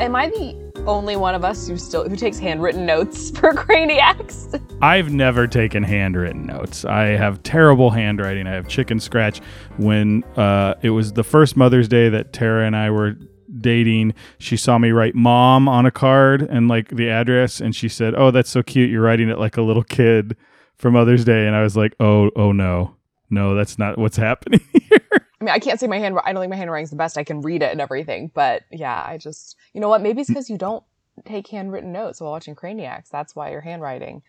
[0.00, 4.60] am I the only one of us who still who takes handwritten notes for Craniacs?
[4.82, 6.84] I've never taken handwritten notes.
[6.84, 8.46] I have terrible handwriting.
[8.46, 9.40] I have chicken scratch.
[9.76, 13.16] When uh, it was the first Mother's Day that Tara and I were
[13.58, 17.88] dating, she saw me write mom on a card and like the address, and she
[17.88, 18.90] said, "Oh, that's so cute.
[18.90, 20.36] You're writing it like a little kid
[20.76, 22.96] for Mother's Day." And I was like, "Oh, oh no,
[23.28, 26.18] no, that's not what's happening here." I mean, I can't say my hand.
[26.24, 27.16] I don't think my handwriting's the best.
[27.16, 30.02] I can read it and everything, but yeah, I just, you know what?
[30.02, 30.84] Maybe it's because you don't
[31.24, 33.08] take handwritten notes while watching Craniacs.
[33.08, 34.22] That's why your handwriting.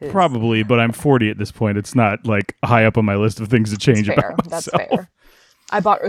[0.00, 1.78] Is, Probably, but I'm 40 at this point.
[1.78, 4.30] It's not like high up on my list of things to change That's fair.
[4.30, 5.10] about That's fair.
[5.70, 6.00] I bought.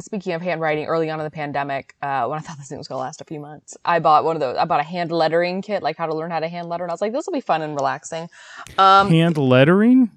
[0.00, 2.88] Speaking of handwriting, early on in the pandemic, uh, when I thought this thing was
[2.88, 4.56] going to last a few months, I bought one of those.
[4.56, 6.90] I bought a hand lettering kit, like how to learn how to hand letter, and
[6.90, 8.30] I was like, this will be fun and relaxing.
[8.78, 10.10] Um, Hand lettering?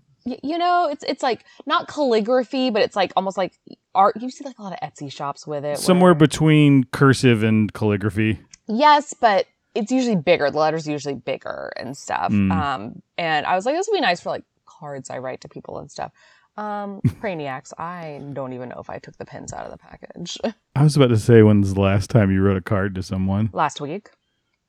[0.44, 3.58] You know, it's it's like not calligraphy, but it's like almost like
[3.96, 4.16] art.
[4.20, 5.78] You see like a lot of Etsy shops with it.
[5.78, 8.40] Somewhere where- between cursive and calligraphy.
[8.68, 10.50] Yes, but it's usually bigger.
[10.52, 12.32] The letter's usually bigger and stuff.
[12.32, 12.52] Mm.
[12.52, 15.48] Um, and I was like, this would be nice for like cards I write to
[15.48, 16.12] people and stuff.
[16.58, 20.38] Um, Craniacs, I don't even know if I took the pins out of the package
[20.76, 23.50] I was about to say, when's the last time you wrote a card to someone?
[23.54, 24.10] last week.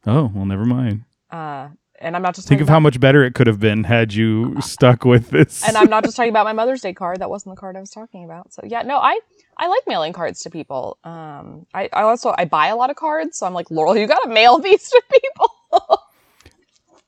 [0.07, 1.05] Oh, well, never mind.
[1.31, 1.69] Uh,
[2.01, 4.57] and I'm not just Think of how much better it could have been had you
[4.61, 5.67] stuck with this.
[5.67, 7.21] and I'm not just talking about my Mother's Day card.
[7.21, 8.53] That wasn't the card I was talking about.
[8.53, 9.19] So yeah, no, I
[9.57, 10.99] I like mailing cards to people.
[11.05, 14.07] Um, I, I also I buy a lot of cards, so I'm like Laurel, you
[14.07, 16.03] got to mail these to people.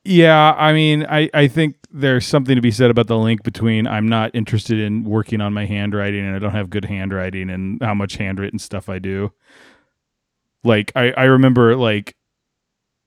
[0.03, 3.85] yeah, I mean, I, I think there's something to be said about the link between
[3.87, 7.81] I'm not interested in working on my handwriting and I don't have good handwriting and
[7.81, 9.33] how much handwritten stuff I do.
[10.63, 12.15] Like, I, I remember, like,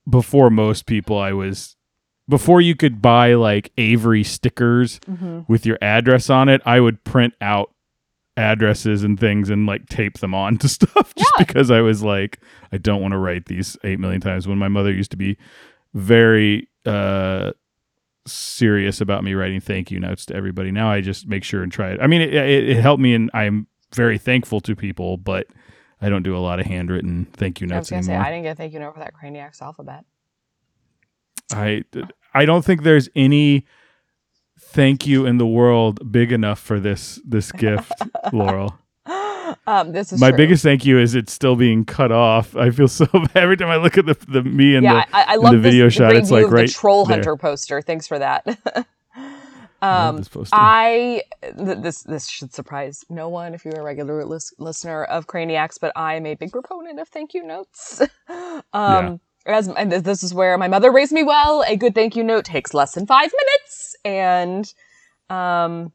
[0.09, 1.74] before most people, I was,
[2.27, 5.41] before you could buy, like, Avery stickers mm-hmm.
[5.47, 7.71] with your address on it, I would print out
[8.37, 11.45] addresses and things and like tape them on to stuff just Yeah.
[11.45, 12.39] because I was like,
[12.71, 14.47] I don't want to write these eight million times.
[14.47, 15.37] When my mother used to be
[15.93, 17.53] very uh
[18.27, 20.71] serious about me writing thank you notes to everybody.
[20.71, 21.99] Now I just make sure and try it.
[22.01, 25.47] I mean, it, it, it helped me, and I'm very thankful to people, but
[26.01, 28.27] I don't do a lot of handwritten thank you notes I was gonna say anymore.
[28.27, 30.03] I didn't get a thank you note for that Craniacs alphabet.
[31.53, 31.83] I
[32.33, 33.65] I don't think there's any
[34.59, 37.91] thank you in the world big enough for this this gift,
[38.33, 38.77] Laurel.
[39.67, 40.37] um, this is My true.
[40.37, 42.55] biggest thank you is it's still being cut off.
[42.55, 45.15] I feel so bad every time I look at the the me and yeah, the
[45.15, 47.17] I, I love the video shot, it's like right the Troll there.
[47.17, 47.81] Hunter poster.
[47.81, 48.45] Thanks for that.
[49.81, 50.49] I um, this.
[50.51, 55.27] I th- this this should surprise no one if you're a regular lis- listener of
[55.27, 58.01] Craniacs, but I am a big proponent of thank you notes.
[58.73, 61.63] um, as and this- is where my mother raised me well.
[61.67, 64.73] A good thank you note takes less than five minutes, and
[65.29, 65.91] um,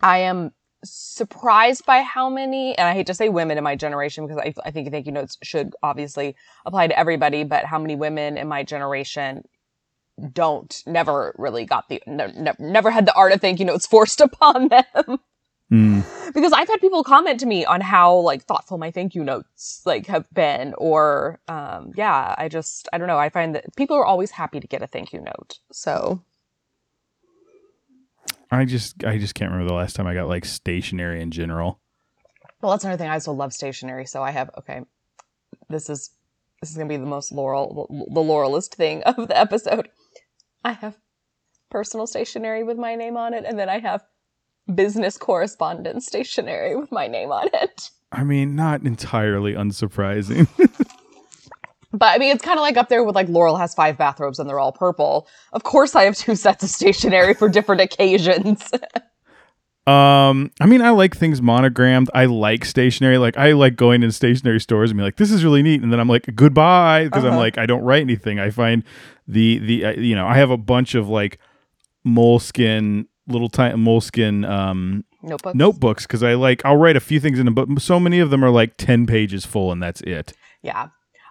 [0.00, 0.52] I am
[0.84, 4.52] surprised by how many, and I hate to say women in my generation because I,
[4.68, 6.34] I think thank you notes should obviously
[6.66, 9.44] apply to everybody, but how many women in my generation
[10.32, 14.20] don't, never really got the, ne- never had the art of thank you notes forced
[14.28, 15.18] upon them.
[15.72, 16.04] Mm.
[16.34, 19.80] because I've had people comment to me on how like thoughtful my thank you notes
[19.86, 23.18] like have been, or um, yeah, I just, I don't know.
[23.18, 25.60] I find that people are always happy to get a thank you note.
[25.72, 26.22] So
[28.52, 31.80] I just I just can't remember the last time I got like stationery in general.
[32.60, 33.08] Well, that's another thing.
[33.08, 34.82] I also love stationery, so I have okay.
[35.70, 36.10] This is
[36.60, 39.88] this is gonna be the most Laurel the Laurelist thing of the episode.
[40.62, 40.98] I have
[41.70, 44.04] personal stationery with my name on it, and then I have
[44.74, 47.90] business correspondence stationery with my name on it.
[48.12, 50.48] I mean, not entirely unsurprising.
[51.94, 54.38] But I mean, it's kind of like up there with like Laurel has five bathrobes
[54.38, 55.28] and they're all purple.
[55.52, 58.70] Of course, I have two sets of stationery for different occasions.
[59.86, 62.08] Um, I mean, I like things monogrammed.
[62.14, 63.18] I like stationery.
[63.18, 65.92] Like I like going in stationery stores and be like, "This is really neat," and
[65.92, 67.40] then I'm like, "Goodbye," because I'm Uh-huh.
[67.40, 68.38] like, I don't write anything.
[68.40, 68.84] I find
[69.28, 71.38] the the uh, you know, I have a bunch of like
[72.04, 75.54] moleskin little tiny moleskin um Notebooks.
[75.56, 78.30] notebooks because I like I'll write a few things in them, but so many of
[78.30, 80.32] them are like ten pages full and that's it.
[80.62, 80.88] Yeah.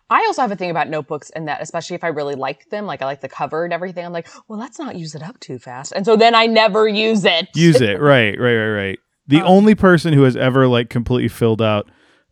[0.10, 2.86] I also have a thing about notebooks and that, especially if I really like them,
[2.86, 5.40] like I like the cover and everything, I'm like, well, let's not use it up
[5.40, 5.94] too fast.
[5.94, 7.48] And so then I never use it.
[7.56, 9.00] Use it, right, right, right, right.
[9.28, 11.90] The Um, only person who has ever like completely filled out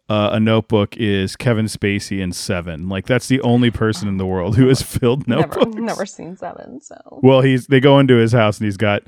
[0.09, 2.89] uh, a notebook is Kevin Spacey in Seven.
[2.89, 5.75] Like that's the only person in the world who has filled never, notebooks.
[5.77, 6.81] never seen seven.
[6.81, 9.03] So Well, he's they go into his house and he's got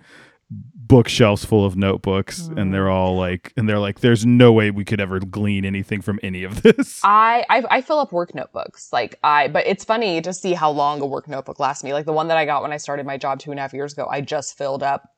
[0.91, 2.71] bookshelves full of notebooks and mm.
[2.73, 6.19] they're all like and they're like there's no way we could ever glean anything from
[6.21, 6.99] any of this.
[7.01, 8.91] I, I I fill up work notebooks.
[8.91, 11.93] Like I, but it's funny to see how long a work notebook lasts me.
[11.93, 13.73] Like the one that I got when I started my job two and a half
[13.73, 15.15] years ago, I just filled up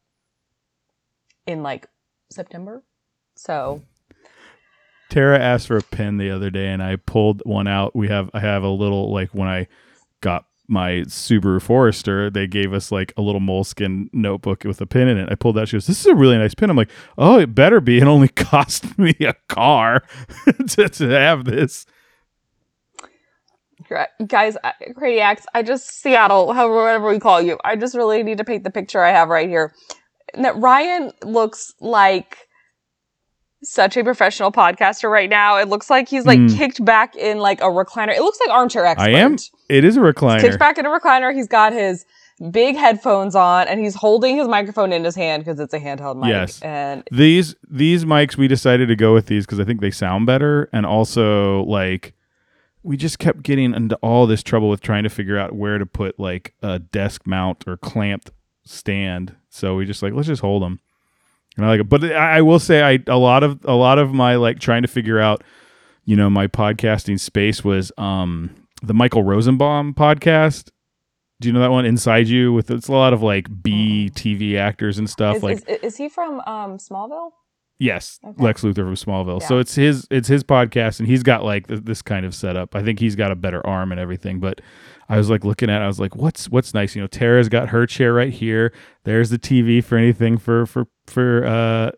[1.47, 1.87] in like
[2.29, 2.83] September.
[3.35, 3.81] So
[5.09, 7.95] Tara asked for a pen the other day, and I pulled one out.
[7.95, 9.67] We have I have a little like when I
[10.21, 15.07] got my Subaru Forester, they gave us like a little moleskin notebook with a pin
[15.07, 15.29] in it.
[15.31, 15.69] I pulled that.
[15.69, 18.03] She goes, "This is a really nice pin." I'm like, "Oh, it better be." It
[18.03, 20.03] only cost me a car
[20.69, 21.85] to, to have this.
[24.27, 24.57] Guys,
[24.95, 27.59] Craniacs, I just Seattle, however whatever we call you.
[27.63, 29.73] I just really need to paint the picture I have right here.
[30.35, 32.47] That Ryan looks like
[33.63, 35.57] such a professional podcaster right now.
[35.57, 36.57] It looks like he's like mm.
[36.57, 38.15] kicked back in like a recliner.
[38.15, 39.03] It looks like armchair expert.
[39.03, 39.37] I am.
[39.69, 40.35] It is a recliner.
[40.35, 41.33] He's kicked back in a recliner.
[41.33, 42.05] He's got his
[42.51, 46.17] big headphones on and he's holding his microphone in his hand because it's a handheld
[46.19, 46.29] mic.
[46.29, 46.61] Yes.
[46.61, 50.25] And these these mics we decided to go with these because I think they sound
[50.25, 52.13] better and also like
[52.81, 55.85] we just kept getting into all this trouble with trying to figure out where to
[55.85, 58.31] put like a desk mount or clamped
[58.65, 59.35] stand.
[59.49, 60.79] So we just like let's just hold them.
[61.57, 61.89] And I like it.
[61.89, 64.81] But I, I will say I a lot of a lot of my like trying
[64.81, 65.43] to figure out,
[66.05, 68.49] you know, my podcasting space was um
[68.81, 70.69] the Michael Rosenbaum podcast.
[71.39, 71.85] Do you know that one?
[71.85, 74.15] Inside You with it's a lot of like B mm.
[74.15, 75.37] TV actors and stuff.
[75.37, 77.31] Is, like is, is he from um Smallville?
[77.79, 78.41] Yes, okay.
[78.41, 79.41] Lex Luthor from Smallville.
[79.41, 79.47] Yeah.
[79.47, 82.75] So it's his it's his podcast, and he's got like th- this kind of setup.
[82.75, 84.39] I think he's got a better arm and everything.
[84.39, 84.61] But
[85.09, 86.95] I was like looking at, it, I was like, what's what's nice?
[86.95, 88.71] You know, Tara's got her chair right here.
[89.03, 91.91] There's the TV for anything for for for uh,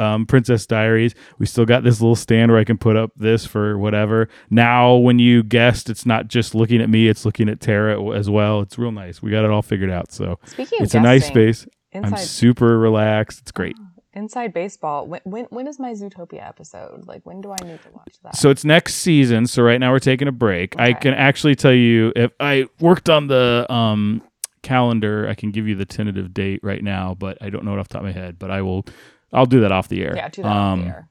[0.00, 1.14] um, Princess Diaries.
[1.38, 4.28] We still got this little stand where I can put up this for whatever.
[4.48, 8.30] Now, when you guessed, it's not just looking at me; it's looking at Tara as
[8.30, 8.60] well.
[8.60, 9.22] It's real nice.
[9.22, 10.12] We got it all figured out.
[10.12, 11.66] So Speaking it's guessing, a nice space.
[11.92, 13.40] Inside- I'm super relaxed.
[13.40, 13.76] It's great.
[14.12, 15.06] Inside Baseball.
[15.06, 17.06] When, when when is my Zootopia episode?
[17.06, 18.34] Like when do I need to watch that?
[18.34, 19.46] So it's next season.
[19.46, 20.74] So right now we're taking a break.
[20.74, 20.84] Okay.
[20.84, 24.20] I can actually tell you if I worked on the um
[24.62, 27.78] calendar, I can give you the tentative date right now, but I don't know it
[27.78, 28.38] off the top of my head.
[28.38, 28.84] But I will.
[29.32, 30.14] I'll do that off the air.
[30.16, 31.08] Yeah, do that um, off the um, air.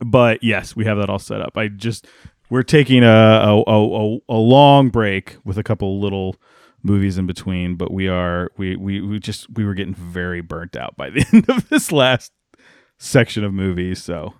[0.00, 1.56] But yes, we have that all set up.
[1.56, 2.06] I just
[2.50, 6.36] we're taking a a, a, a long break with a couple little
[6.82, 10.76] movies in between, but we are we we we just we were getting very burnt
[10.76, 12.32] out by the end of this last
[12.98, 14.02] section of movies.
[14.02, 14.34] So,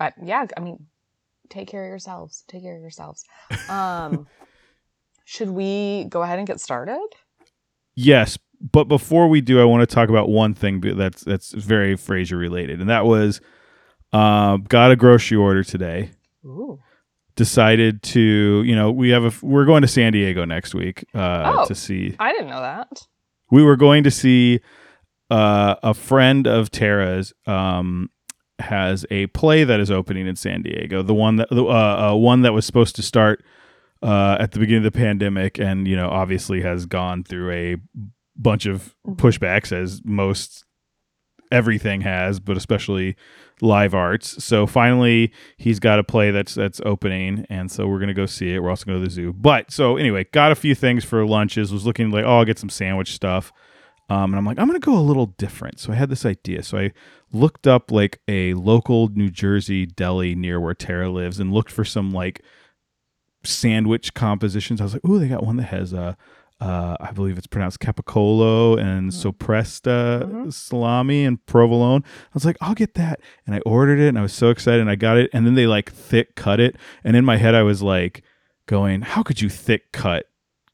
[0.00, 0.86] uh, yeah, I mean,
[1.48, 2.44] take care of yourselves.
[2.48, 3.24] Take care of yourselves.
[3.68, 4.26] Um,
[5.24, 7.00] should we go ahead and get started?
[7.94, 11.96] Yes, but before we do, I want to talk about one thing that's that's very
[11.96, 13.40] Frasier related, and that was
[14.12, 16.10] uh, got a grocery order today.
[16.44, 16.80] Ooh
[17.34, 21.52] decided to, you know, we have a we're going to San Diego next week uh,
[21.56, 22.14] oh, to see.
[22.18, 23.06] I didn't know that.
[23.50, 24.60] We were going to see
[25.30, 28.10] uh, a friend of Tara's um,
[28.58, 31.02] has a play that is opening in San Diego.
[31.02, 33.44] The one that the uh, uh, one that was supposed to start
[34.02, 37.76] uh, at the beginning of the pandemic, and you know, obviously has gone through a
[38.36, 39.14] bunch of mm-hmm.
[39.14, 40.64] pushbacks as most
[41.50, 43.14] everything has, but especially
[43.60, 44.42] live arts.
[44.42, 48.54] So finally, he's got a play that's that's opening, and so we're gonna go see
[48.54, 48.60] it.
[48.60, 49.32] We're also gonna go to the zoo.
[49.32, 51.72] But so anyway, got a few things for lunches.
[51.72, 53.52] Was looking like, oh, I'll get some sandwich stuff.
[54.08, 55.78] Um, and I'm like, I'm gonna go a little different.
[55.78, 56.62] So I had this idea.
[56.64, 56.92] So I
[57.32, 61.84] looked up like a local New Jersey deli near where Tara lives, and looked for
[61.84, 62.42] some like
[63.44, 64.80] sandwich compositions.
[64.80, 66.16] I was like, oh, they got one that has a
[66.60, 69.28] uh, I believe it's pronounced capicolo and mm-hmm.
[69.28, 70.50] sopresta mm-hmm.
[70.50, 72.04] salami and provolone.
[72.06, 73.18] I was like, I'll get that.
[73.44, 75.28] And I ordered it and I was so excited and I got it.
[75.32, 76.76] And then they like thick cut it.
[77.02, 78.22] And in my head, I was like,
[78.66, 80.26] going, how could you thick cut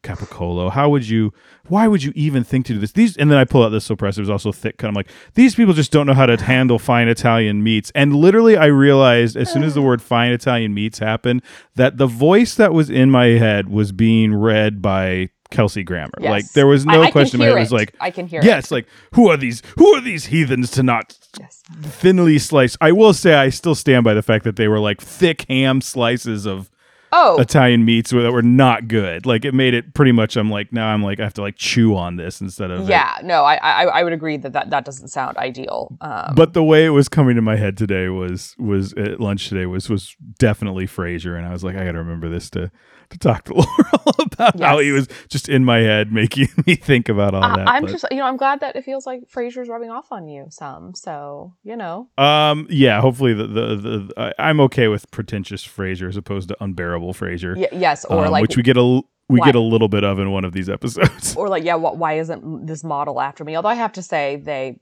[0.09, 0.71] capicolo?
[0.71, 1.33] How would you,
[1.67, 2.93] why would you even think to do this?
[2.93, 4.89] These, and then I pull out this sopressa, it was also thick cut.
[4.89, 7.93] I'm like, these people just don't know how to handle fine Italian meats.
[7.95, 11.43] And literally, I realized as soon as the word fine Italian meats happened
[11.75, 16.13] that the voice that was in my head was being read by Kelsey Grammer.
[16.21, 16.31] Yes.
[16.31, 17.49] Like there was no I, I question it.
[17.49, 18.75] It was like I can hear yes, it.
[18.75, 21.63] like who are these who are these heathens to not yes.
[21.83, 22.77] thinly slice?
[22.81, 25.81] I will say I still stand by the fact that they were like thick ham
[25.81, 26.71] slices of
[27.13, 29.27] oh Italian meats that were not good.
[29.27, 30.37] Like it made it pretty much.
[30.37, 33.19] I'm like now I'm like I have to like chew on this instead of yeah.
[33.19, 33.25] It.
[33.25, 35.97] No, I, I I would agree that that, that doesn't sound ideal.
[36.01, 39.49] Um, but the way it was coming to my head today was was at lunch
[39.49, 42.71] today was was definitely Frasier, and I was like I got to remember this to
[43.11, 44.69] to talk to Laurel about yes.
[44.69, 47.69] how he was just in my head making me think about all uh, that.
[47.69, 47.93] I'm but.
[47.93, 50.95] just, you know, I'm glad that it feels like Frasier's rubbing off on you some.
[50.95, 52.09] So, you know.
[52.19, 56.57] Um, yeah, hopefully the, the, the, uh, I'm okay with pretentious Frasier as opposed to
[56.61, 57.57] unbearable Frasier.
[57.57, 58.05] Y- yes.
[58.05, 59.47] Or um, like, which we get a, we why?
[59.47, 61.37] get a little bit of in one of these episodes.
[61.37, 63.57] Or like, yeah, why isn't this model after me?
[63.57, 64.81] Although I have to say they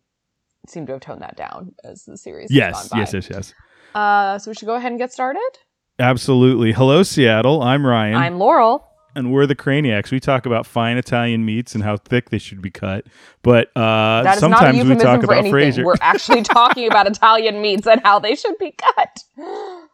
[0.68, 2.50] seem to have toned that down as the series.
[2.50, 3.54] Yes, yes, yes, yes.
[3.94, 5.40] Uh, so we should go ahead and get started.
[5.98, 6.72] Absolutely.
[6.72, 7.62] Hello, Seattle.
[7.62, 8.16] I'm Ryan.
[8.16, 8.86] I'm Laurel.
[9.14, 10.10] and we're the Craniacs.
[10.10, 13.06] We talk about fine Italian meats and how thick they should be cut.
[13.42, 15.54] But uh, sometimes we talk about anything.
[15.54, 15.84] Frasier.
[15.84, 19.18] We're actually talking about Italian meats and how they should be cut.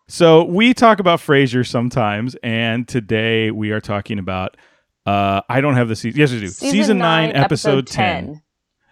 [0.09, 4.57] So we talk about Frasier sometimes, and today we are talking about.
[5.05, 6.19] Uh, I don't have the season.
[6.21, 6.49] Yes, I do.
[6.49, 8.43] Season, nine, episode, ten.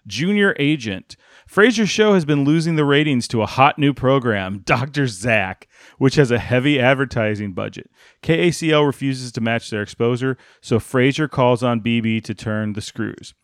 [0.07, 1.17] Junior Agent.
[1.49, 5.07] Frasier's show has been losing the ratings to a hot new program, Dr.
[5.09, 5.67] Zach,
[6.00, 7.90] which has a heavy advertising budget.
[8.23, 13.35] KACL refuses to match their exposure, so Frasier calls on BB to turn the screws.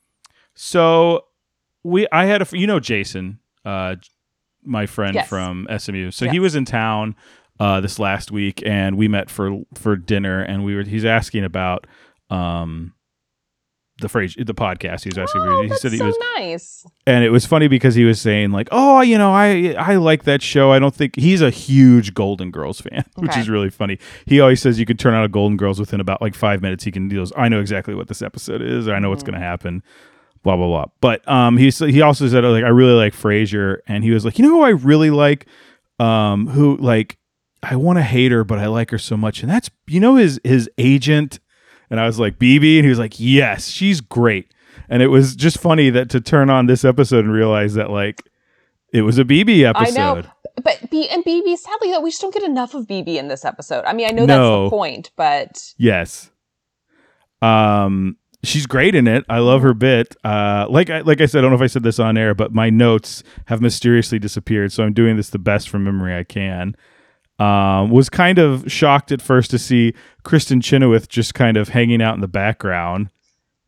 [0.54, 1.26] So
[1.84, 3.96] we I had a you know Jason, uh
[4.64, 5.28] my friend Yes.
[5.28, 6.10] from SMU.
[6.10, 6.32] So Yeah.
[6.32, 7.14] he was in town
[7.60, 11.44] uh this last week and we met for for dinner and we were he's asking
[11.44, 11.86] about
[12.30, 12.94] um
[14.00, 15.04] the Frasier the podcast.
[15.04, 16.84] He was asking Oh, he that's said he so was nice.
[17.06, 20.24] and it was funny because he was saying like, "Oh, you know, I I like
[20.24, 20.70] that show.
[20.72, 23.40] I don't think he's a huge Golden Girls fan, which Okay.
[23.40, 23.98] is really funny.
[24.26, 26.84] He always says you could turn on a Golden Girls within about like five minutes.
[26.84, 27.32] He can do those.
[27.36, 28.86] I know exactly what this episode is.
[28.86, 29.26] Or I know what's Mhm.
[29.28, 29.82] going to happen.
[30.42, 30.84] Blah blah blah.
[31.00, 34.38] But um, he he also said like I really like Frasier, and he was like,
[34.38, 35.46] you know who I really like,
[35.98, 37.16] um, who like
[37.62, 40.16] I want to hate her, but I like her so much, and that's you know
[40.16, 41.40] his his agent.
[41.90, 44.52] And I was like, BB, and he was like, yes, she's great.
[44.88, 48.22] And it was just funny that to turn on this episode and realize that like
[48.92, 49.98] it was a BB episode.
[49.98, 50.22] I know.
[50.62, 53.44] But B and BB, sadly though, we just don't get enough of BB in this
[53.44, 53.84] episode.
[53.84, 54.62] I mean, I know No.
[54.62, 56.30] that's the point, but Yes.
[57.42, 59.24] Um she's great in it.
[59.28, 60.14] I love her bit.
[60.24, 62.34] Uh like I like I said, I don't know if I said this on air,
[62.34, 66.24] but my notes have mysteriously disappeared, so I'm doing this the best from memory I
[66.24, 66.76] can.
[67.38, 72.02] Um was kind of shocked at first to see Kristin Chenoweth just kind of hanging
[72.02, 73.10] out in the background.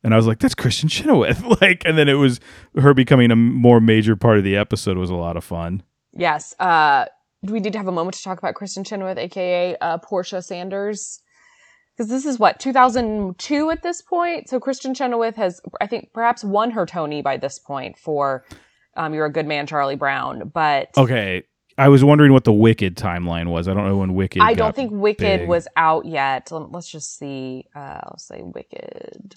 [0.02, 1.42] And I was like, that's Kristin Chenoweth.
[1.60, 2.40] like and then it was
[2.76, 5.82] her becoming a more major part of the episode was a lot of fun.
[6.12, 6.54] yes.
[6.58, 7.06] Uh,
[7.42, 11.20] we did have a moment to talk about Kristin Chenoweth, aka uh, Portia Sanders,
[11.96, 14.48] because this is what 2002 at this point.
[14.48, 18.44] So Kristin Chenoweth has, I think, perhaps won her Tony by this point for
[18.96, 21.44] um, "You're a Good Man, Charlie Brown." But Okay.
[21.78, 23.68] I was wondering what the Wicked timeline was.
[23.68, 25.48] I don't know when Wicked I don't think Wicked big.
[25.48, 26.50] was out yet.
[26.50, 27.64] Let's just see.
[27.74, 29.36] Uh, I'll say Wicked.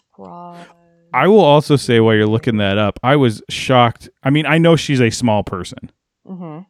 [1.14, 4.10] I will also say while you're looking that up, I was shocked.
[4.24, 5.92] I mean, I know she's a small person,
[6.28, 6.66] Mhm.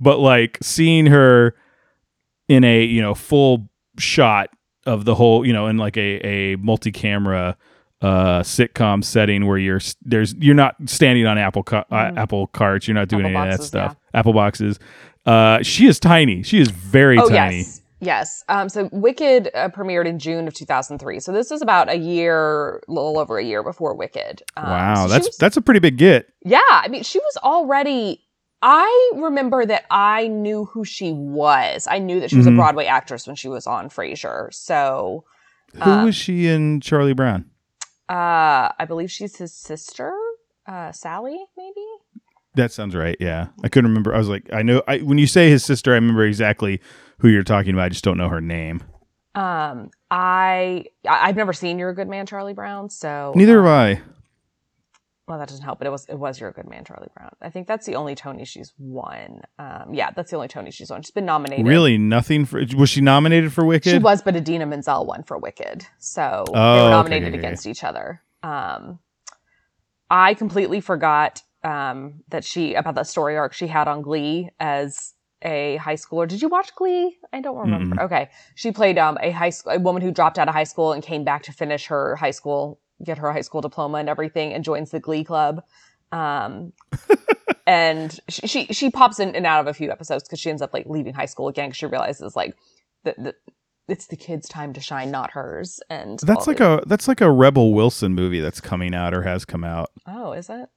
[0.00, 1.54] but like seeing her
[2.48, 4.48] in a, you know, full shot
[4.86, 7.56] of the whole, you know, in like a, a multi-camera
[8.00, 12.16] uh sitcom setting where you're there's you're not standing on apple ca- uh, Mhm.
[12.18, 13.96] apple carts, you're not doing Apple any of that boxes, stuff.
[14.12, 14.78] Apple boxes.
[15.26, 16.42] Uh she is tiny.
[16.42, 17.58] She is very oh tiny.
[17.58, 21.88] yes yes um so wicked uh, premiered in june of 2003 so this is about
[21.88, 25.56] a year a little over a year before wicked um, Wow, so that's was- that's
[25.56, 26.26] a pretty big get.
[26.44, 28.20] yeah i mean she was already
[28.60, 32.54] i remember that i knew who she was i knew that she was Mhm.
[32.54, 35.22] a broadway actress when she was on frasier so
[35.74, 37.44] Who Um, was she in Charlie Brown?
[38.08, 40.12] uh i believe she's his sister
[40.66, 41.86] uh sally maybe
[42.54, 43.16] That sounds right.
[43.18, 44.14] Yeah, I couldn't remember.
[44.14, 44.82] I was like, I know.
[44.86, 46.80] I, when you say his sister, I remember exactly
[47.18, 47.84] who you're talking about.
[47.84, 48.82] I just don't know her name.
[49.34, 53.74] um i i've never seen you're a good man charlie brown so Neither um, have
[53.98, 54.00] I.
[55.26, 57.30] well that doesn't help but it was it was you're a good man charlie brown
[57.40, 60.90] i think that's the only tony she's won um yeah that's the only tony she's
[60.90, 62.62] won she's been nominated Really, nothing for.
[62.76, 63.90] Was she nominated for Wicked?
[63.90, 67.46] she was but idina menzel won for wicked so they Oh, were nominated okay, okay.
[67.46, 68.98] against each other um
[70.10, 75.14] i completely forgot um that she about that story arc she had on glee as
[75.44, 76.28] a high schooler.
[76.28, 77.18] Did you watch glee?
[77.32, 78.00] I don't remember.
[78.02, 78.30] Okay.
[78.54, 81.02] She played um a high school a woman who dropped out of high school and
[81.02, 84.62] came back to finish her high school get her high school diploma and everything and
[84.64, 85.62] joins the glee club.
[86.12, 86.72] Um
[87.66, 90.62] and she, she she pops in and out of a few episodes because she ends
[90.62, 92.56] up like leaving high school again because she realizes like
[93.04, 93.34] that the,
[93.88, 97.20] it's the kids time to shine not hers and That's like the- a that's like
[97.20, 99.90] a Rebel Wilson movie that's coming out or has come out.
[100.06, 100.68] Oh is it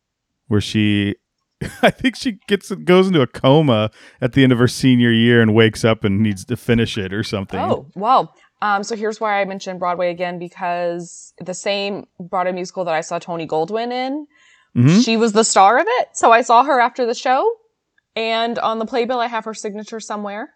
[0.47, 1.15] where she.
[1.81, 5.41] I think she gets goes into a coma at the end of her senior year
[5.41, 7.59] and wakes up and needs to finish it or something.
[7.59, 12.83] oh well um so here's why i mentioned broadway again because the same broadway musical
[12.83, 14.27] that i saw tony goldwyn in
[14.75, 15.03] Mhm.
[15.05, 17.49] she was the star of it so i saw her after the show
[18.17, 20.49] and on the playbill i have her signature somewhere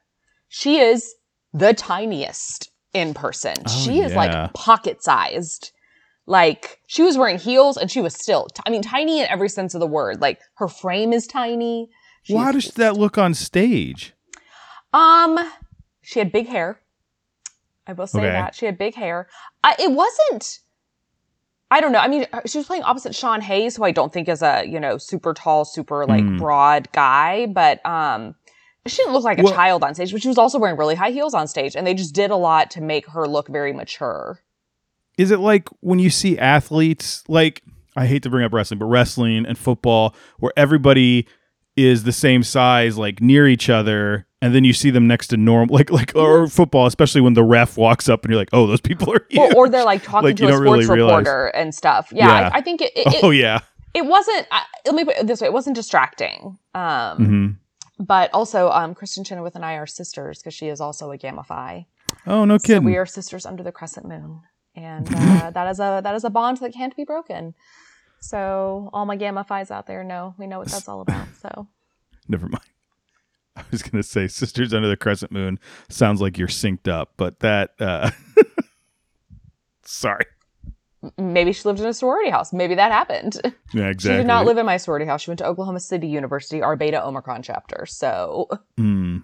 [0.49, 1.15] she is
[1.53, 4.17] the tiniest in person Oh, she is yeah.
[4.17, 5.71] like pocket sized
[6.29, 9.49] like she was wearing heels and she was still t- i mean tiny in every
[9.49, 11.89] sense of the word like her frame is tiny
[12.23, 14.13] She is does that look on stage?
[14.93, 15.37] um,
[16.01, 16.79] she had big hair.
[17.87, 18.31] I will say Okay.
[18.31, 19.27] that she had big hair.
[19.63, 20.59] I, it wasn't.
[21.71, 21.99] I don't know.
[21.99, 24.79] I mean, she was playing opposite Sean Hayes, who I don't think is a you
[24.79, 26.37] know super tall, super like Mm.
[26.39, 28.35] broad guy, but um,
[28.87, 30.11] she didn't look like a Well- child on stage.
[30.11, 32.35] But she was also wearing really high heels on stage, and they just did a
[32.35, 34.39] lot to make her look very mature.
[35.19, 37.61] Is it like when you see athletes like
[37.95, 41.27] I hate to bring up wrestling, but wrestling and football where everybody
[41.75, 45.37] is the same size, like near each other, and then you see them next to
[45.37, 48.65] normal, like like or football, especially when the ref walks up and you're like, oh,
[48.67, 51.75] those people are or, or, they're like talking Like, to a sports really reporter and
[51.75, 52.09] stuff.
[52.13, 52.49] Yeah, Yeah.
[52.53, 52.93] I, I think it.
[52.95, 53.59] it, it oh yeah,
[53.93, 57.47] it wasn't I- let me put it this way it wasn't distracting um hmm
[58.01, 61.43] but also um kristin chenoweth and i are sisters because she is also a gamma
[61.43, 61.85] phi
[62.25, 62.85] oh no so kidding.
[62.85, 64.39] we are sisters under the crescent moon
[64.75, 67.53] and uh, that is a that is a bond that can't be broken
[68.19, 71.67] so all my gamma phis out there know we know what that's all about so
[72.27, 72.63] Never mind.
[73.55, 75.57] I was gonna say Sisters Under the Crescent Moon
[75.89, 78.11] sounds like you're synced up, but that uh
[79.83, 80.25] sorry.
[81.17, 83.39] maybe she lived in a sorority house maybe that happened
[83.73, 83.99] Yeah, exactly.
[83.99, 86.75] she did not live in my sorority house she went to oklahoma city university our
[86.75, 88.47] beta omicron chapter so
[88.77, 89.23] Mm.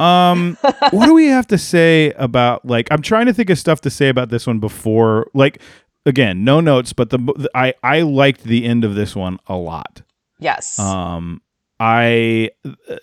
[0.00, 0.56] Um,
[0.90, 2.88] what do we have to say about like?
[2.90, 5.28] I'm trying to think of stuff to say about this one before.
[5.34, 5.60] Like,
[6.04, 9.56] again, no notes, but the, the I I liked the end of this one a
[9.56, 10.02] lot.
[10.38, 11.40] yes Um,
[11.80, 12.50] I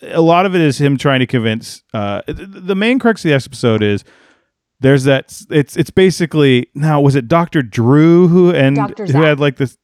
[0.02, 1.82] a lot of it is him trying to convince.
[1.92, 4.04] Uh, the main crux of the episode is
[4.80, 5.40] there's that.
[5.50, 9.78] It's it's basically now was it Doctor Drew who and who had like this.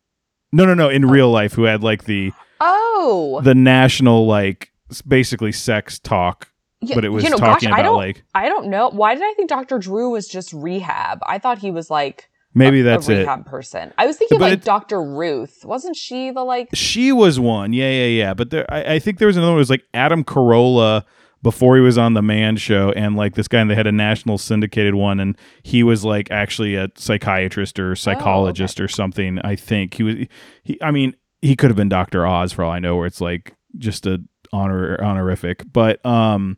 [0.52, 0.88] No, no, no.
[0.88, 1.08] In Oh.
[1.08, 4.72] real life, who had like the oh the national like
[5.06, 6.49] basically sex talk
[6.82, 8.88] Yeah, but it was you know, talking gosh, I about don't, like I don't know.
[8.88, 9.78] Why did I think Dr.
[9.78, 11.18] Drew was just rehab?
[11.26, 13.18] I thought he was like maybe a, that's a it.
[13.20, 13.92] rehab person.
[13.98, 15.02] I was thinking But like it- Dr.
[15.02, 15.64] Ruth.
[15.64, 16.70] Wasn't she the like?
[16.72, 18.34] She was one, yeah, yeah, yeah.
[18.34, 19.58] But there, I, I think there was another one.
[19.58, 21.04] It was like Adam Carolla
[21.42, 23.92] before he was on the Man Show, and like this guy, and they had a
[23.92, 29.38] national syndicated one, and he was like actually a psychiatrist or oh, psychologist or something.
[29.40, 30.16] I think he was.
[30.62, 33.20] He, I mean, he could have been Doctor Oz for all I know, where it's
[33.20, 36.56] like just a honor honorific, but um,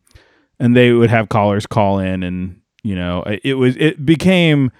[0.58, 4.70] and they would have callers call in, and you know, it was it became.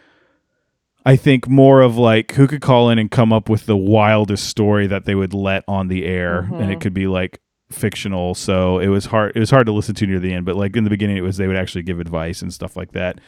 [1.04, 4.46] I think more of like who could call in and come up with the wildest
[4.48, 6.80] story that they would let on the air, and it Mhm.
[6.80, 7.40] could be like
[7.72, 8.36] fictional.
[8.36, 9.32] So it was hard.
[9.34, 11.22] It was hard to listen to near the end, but like in the beginning, it
[11.22, 13.18] was they would actually give advice and stuff like that.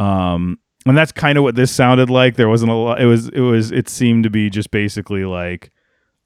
[0.00, 2.34] Um, and that's kind of what this sounded like.
[2.34, 3.00] There wasn't a lot.
[3.00, 3.28] It was.
[3.28, 3.70] It was.
[3.70, 5.70] It seemed to be just basically like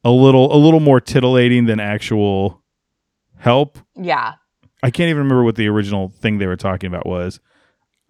[0.02, 2.62] a little, a little more titillating than actual
[3.38, 3.78] help.
[3.94, 4.34] Yeah.
[4.82, 7.40] I can't even remember what the original thing they were talking about was.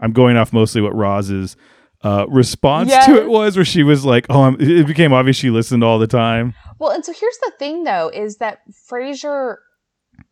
[0.00, 1.56] I'm going off mostly what Roz's
[2.02, 3.06] uh, response Yes.
[3.06, 5.98] to it was, where she was like, "Oh, I'm, it became obvious she listened all
[5.98, 8.58] the time." Well, and so here's the thing though, is that
[8.90, 9.56] Frasier,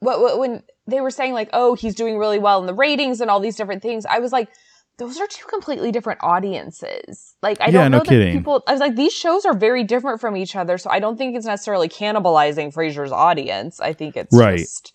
[0.00, 3.20] what, what when they were saying like, oh, he's doing really well in the ratings
[3.22, 4.48] and all these different things, I was like,
[4.98, 7.34] those are two completely different audiences.
[7.42, 8.36] Like, I Yeah, don't no know that kidding.
[8.38, 8.62] people.
[8.68, 11.36] I was like, these shows are very different from each other, so I don't think
[11.36, 13.80] it's necessarily cannibalizing Frasier's audience.
[13.80, 14.58] I think it's Right.
[14.58, 14.92] just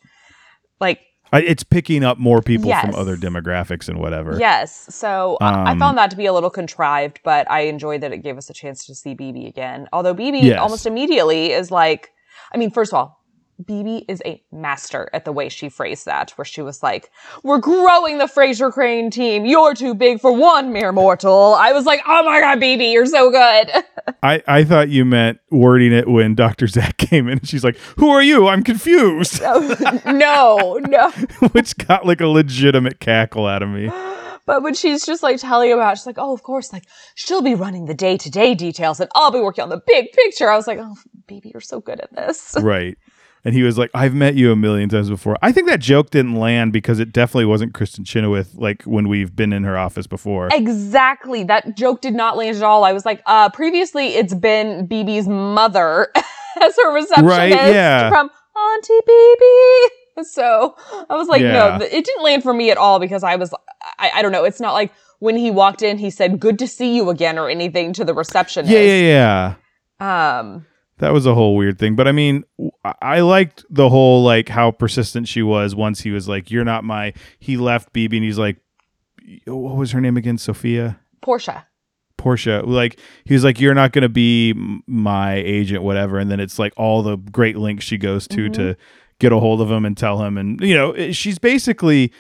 [0.80, 1.00] like
[1.32, 4.40] I, it's picking up more people from other demographics and whatever.
[4.40, 4.88] Yes.
[4.96, 8.12] So I I Um, found that to be a little contrived, but I enjoyed that
[8.12, 9.88] it gave us a chance to see BB again.
[9.94, 10.60] Although BB Yes.
[10.60, 12.10] almost immediately is like,
[12.54, 13.19] I mean, first of all,
[13.64, 17.12] BB is a master at the way she phrased that, where she was like,
[17.44, 19.46] We're growing the Frasier Crane team.
[19.46, 21.56] You're too big for one mere mortal.
[21.56, 23.72] I was like, Oh my God, BB, you're so good.
[24.24, 26.68] I, I thought you meant wording it when Dr.
[26.68, 28.48] Zach came in and she's like, Who are you?
[28.48, 29.42] I'm confused.
[30.06, 31.12] no, no.
[31.52, 33.92] Which got like a legitimate cackle out of me.
[34.46, 37.54] But when she's just like telling about, she's like, oh, of course, like she'll be
[37.54, 40.50] running the day to day details and I'll be working on the big picture.
[40.50, 40.96] I was like, oh,
[41.28, 42.58] baby, you're so good at this.
[42.60, 42.98] Right.
[43.46, 45.38] And he was like, I've met you a million times before.
[45.42, 49.34] I think that joke didn't land because it definitely wasn't Kristin Chenoweth like when we've
[49.36, 50.50] been in her office before.
[50.52, 51.44] Exactly.
[51.46, 52.84] That joke did not land at all.
[52.84, 56.10] I was like, uh, previously it's been BB's mother
[56.62, 58.10] as her receptionist Right, yeah.
[58.10, 59.88] from Auntie BB.
[60.24, 60.76] So
[61.10, 61.78] I was like, Yeah.
[61.78, 63.54] no, it didn't land for me at all because I was,
[63.98, 64.44] I, I don't know.
[64.44, 67.50] It's not like when he walked in, he said, good to see you again or
[67.50, 68.70] anything to the receptionist.
[68.70, 69.56] Yeah, yeah,
[70.02, 70.40] yeah.
[70.40, 70.66] Um,
[71.00, 71.96] That was a whole weird thing.
[71.96, 72.44] But I mean,
[73.02, 76.84] I liked the whole like how persistent she was once he was like, You're not
[76.84, 78.58] my he left BB and he's like
[79.46, 80.38] what was her name again?
[80.38, 81.00] Sophia?
[81.22, 81.68] Portia.
[82.18, 84.54] Portia, like he was like, "You're not going to be
[84.88, 88.54] my agent, whatever." And then it's like all the great links she goes to Mhm.
[88.54, 88.76] to
[89.20, 92.12] get a hold of him and tell him, and you know, she's basically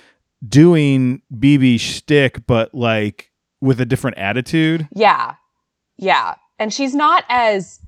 [0.47, 4.87] doing BB shtick, but like with a different attitude.
[4.93, 5.33] Yeah.
[5.97, 6.35] Yeah.
[6.59, 7.79] And she's not as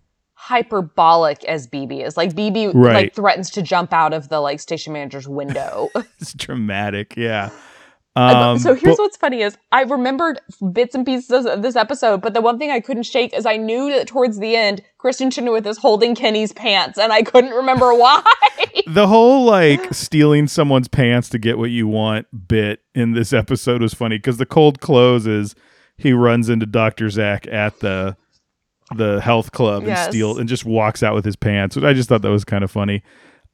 [0.41, 2.17] hyperbolic as BB is.
[2.17, 2.93] Like BB Right.
[2.93, 5.89] like threatens to jump out of the like station manager's window.
[6.19, 7.49] It's dramatic, yeah.
[8.15, 10.39] Um, so here's but- what's funny is I remembered
[10.73, 13.55] bits and pieces of this episode, but the one thing I couldn't shake is I
[13.57, 17.93] knew that towards the end, Kristin Chenoweth is holding Kenny's pants, and I couldn't remember
[17.95, 18.21] why.
[18.87, 23.81] the whole like stealing someone's pants to get what you want bit in this episode
[23.81, 25.55] was funny because the cold close is
[25.97, 28.17] he runs into Doctor Zach at the
[28.95, 30.05] the health club Yes.
[30.05, 31.75] and steal and just walks out with his pants.
[31.75, 33.03] Which I just thought that was kind of funny.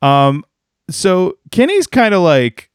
[0.01, 0.43] Um,
[0.89, 2.69] so Kenny's kind of like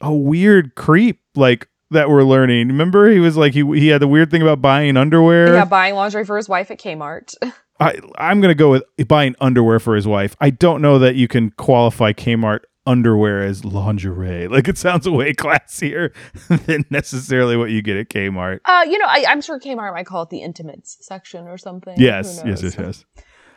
[0.00, 2.68] a weird creep, like that we're learning.
[2.68, 5.54] Remember, he was like he he had the weird thing about buying underwear.
[5.54, 7.34] Yeah, buying lingerie for his wife at Kmart.
[7.80, 10.36] I I'm gonna go with buying underwear for his wife.
[10.40, 14.48] I don't know that you can qualify Kmart underwear as lingerie.
[14.54, 16.14] Like it sounds way classier
[16.66, 18.60] than necessarily what you get at Kmart.
[18.64, 21.94] Uh, you know, I, I'm sure Kmart might call it the intimates section or something.
[21.98, 23.04] Yes, yes, yes, yes.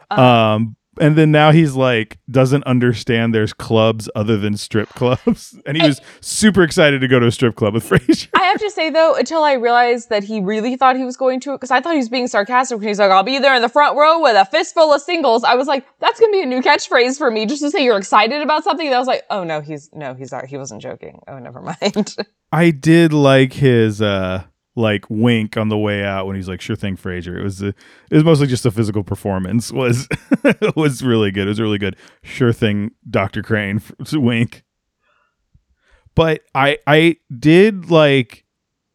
[0.10, 5.78] Um, and then now he's like doesn't understand there's clubs other than strip clubs, and
[5.78, 8.30] he was super excited to go to a strip club with Frasier.
[8.36, 11.40] I have to say though, until I realized that he really thought he was going
[11.42, 13.62] to, because I thought he was being sarcastic when he's like, "I'll be there in
[13.62, 16.46] the front row with a fistful of singles." I was like, "That's gonna be a
[16.46, 19.24] new catchphrase for me, just to say you're excited about something." And I was like,
[19.30, 20.46] "Oh no, he's no, he's not.
[20.46, 21.22] He wasn't joking.
[21.28, 22.16] Oh, never mind."
[22.52, 24.44] I did like his uh
[24.78, 27.68] like wink on the way out when he's like, "Sure thing, Frasier." It was a,
[27.68, 27.76] it
[28.12, 29.72] was mostly just a physical performance.
[29.74, 30.08] was
[30.76, 31.48] was really good.
[31.48, 31.96] It was really good.
[32.24, 33.82] Sure thing, Doctor Crane.
[34.14, 34.64] Wink.
[36.16, 38.46] But I I did like.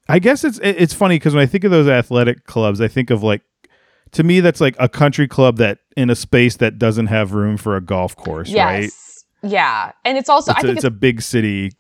[0.08, 3.10] I guess it's it's funny because when I think of those athletic clubs, I think
[3.10, 3.42] of like.
[4.12, 7.56] To me, that's like a country club that in a space that doesn't have room
[7.56, 8.90] for a golf course, right?
[9.42, 11.70] yeah, and it's also It's, I a, think it's a big city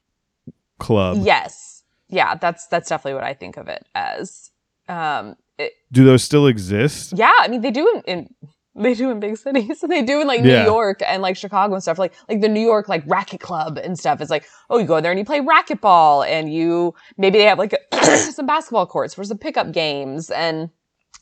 [0.78, 1.18] club.
[1.20, 1.71] yes,
[2.12, 4.50] yeah, that's that's definitely what I think of it as.
[4.88, 7.12] Um, it, Do those still exist?
[7.16, 8.34] yeah, I mean they do in, in
[8.74, 9.80] they do in big cities.
[9.88, 10.62] they do in like Yeah.
[10.64, 11.98] New York and like Chicago and stuff.
[11.98, 14.20] Like like the New York like racket club and stuff.
[14.20, 17.58] It's like oh you go there and you play racquetball and you maybe they have
[17.58, 17.74] like
[18.32, 20.70] some basketball courts for some pickup games and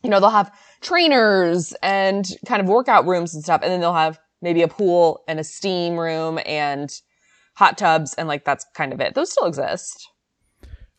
[0.03, 3.94] you know they'll have trainers and kind of workout rooms and stuff and then they'll
[3.94, 7.00] have maybe a pool and a steam room and
[7.57, 9.14] hot tubs and like that's kind of it.
[9.14, 10.09] Those still exist.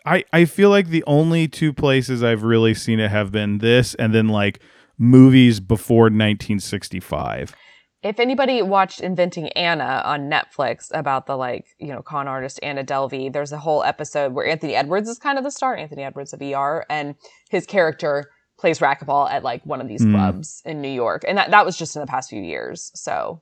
[0.05, 3.93] I, I feel like the only two places I've really seen it have been this
[3.95, 4.59] and then like
[4.97, 7.55] movies before 1965.
[8.03, 12.83] if anybody watched Inventing Anna on Netflix about the like, you know, con artist Anna
[12.83, 16.33] Delvey, there's a whole episode where Anthony Edwards is kind of the star, Anthony Edwards
[16.33, 17.15] of ER, and
[17.49, 18.25] his character
[18.59, 20.13] plays racquetball at like one of these Hmm.
[20.15, 21.23] clubs in New York.
[21.27, 22.91] And that, that was just in the past few years.
[22.95, 23.41] So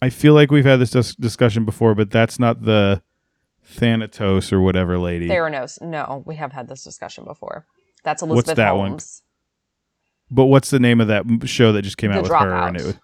[0.00, 3.02] I feel like we've had this dis- discussion before, but that's not the
[3.64, 5.28] Thanatos or whatever lady.
[5.28, 7.66] Theranos, no, we have had this discussion before.
[8.04, 8.90] That's Elizabeth that one?
[8.90, 9.22] Holmes.
[10.30, 12.54] But what's the name of that show that just came The out with her?
[12.54, 12.80] And Dropout.
[12.80, 12.98] it was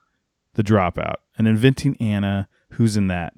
[0.55, 1.16] the Dropout.
[1.37, 2.49] And Inventing Anna.
[2.73, 3.35] Who's in that?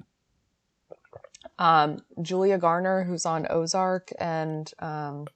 [1.57, 5.27] Um, Julia Garner, who's on Ozark, and um,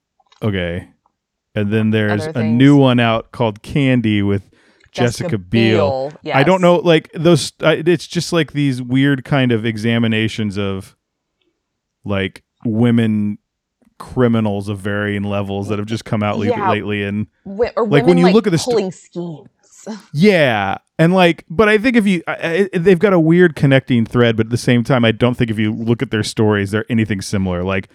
[0.42, 0.88] Okay.
[1.54, 4.42] And then there's a new one out called Candy with
[4.92, 6.12] Jessica, Biel.
[6.34, 7.52] I don't know, like those.
[7.60, 10.96] It's just like these weird kind of examinations of
[12.06, 13.38] like women
[13.98, 16.70] criminals of varying levels that have just come out Yeah.
[16.70, 19.48] lately, and or Like, women, when you look at the sto- pulling schemes.
[20.12, 24.04] yeah, and like, but I think if you, I, I, they've got a weird connecting
[24.04, 26.72] thread, but at the same time, I don't think if you look at their stories,
[26.72, 27.62] they're anything similar.
[27.62, 27.88] Like,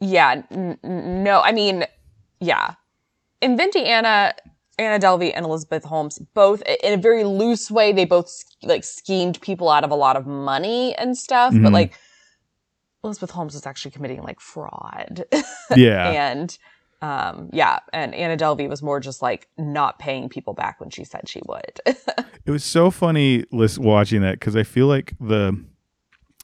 [0.00, 1.84] Yeah, n- no, I mean,
[2.40, 2.74] yeah.
[3.40, 4.34] Inventing Anna,
[4.78, 9.40] Anna Delvey and Elizabeth Holmes, both in a very loose way, they both like schemed
[9.40, 11.62] people out of a lot of money and stuff, Mhm.
[11.62, 11.94] but like
[13.04, 15.24] Elizabeth Holmes was actually committing like fraud.
[15.76, 16.56] yeah, and
[17.02, 21.04] um yeah, and Anna Delvey was more just like not paying people back when she
[21.04, 21.80] said she would.
[22.46, 25.64] It was so funny lis- watching that because I feel like the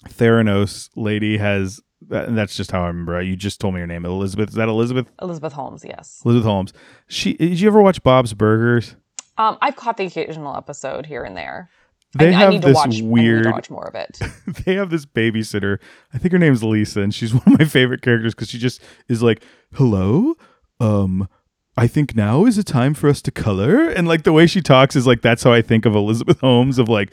[0.09, 1.81] Theranos lady has.
[2.09, 3.21] That, and that's just how I remember.
[3.21, 4.49] You just told me your name, Elizabeth.
[4.49, 5.13] Is that Elizabeth?
[5.21, 6.23] Elizabeth Holmes, yes.
[6.25, 6.73] Elizabeth Holmes.
[7.09, 7.35] She.
[7.35, 8.97] Did you ever watch Bob's Burgers?
[9.37, 11.69] Um I've caught the occasional episode here and there.
[12.15, 13.45] They I, have I need this to watch I weird.
[13.45, 14.19] to watch more of it.
[14.65, 15.79] they have this babysitter.
[16.13, 18.83] I think her name's Lisa, and she's one of my favorite characters because she just
[19.09, 19.45] is like,
[19.75, 20.35] "Hello,
[20.81, 21.29] um,
[21.77, 24.61] I think now is a time for us to color." And like the way she
[24.61, 26.79] talks is like that's how I think of Elizabeth Holmes.
[26.79, 27.13] Of like,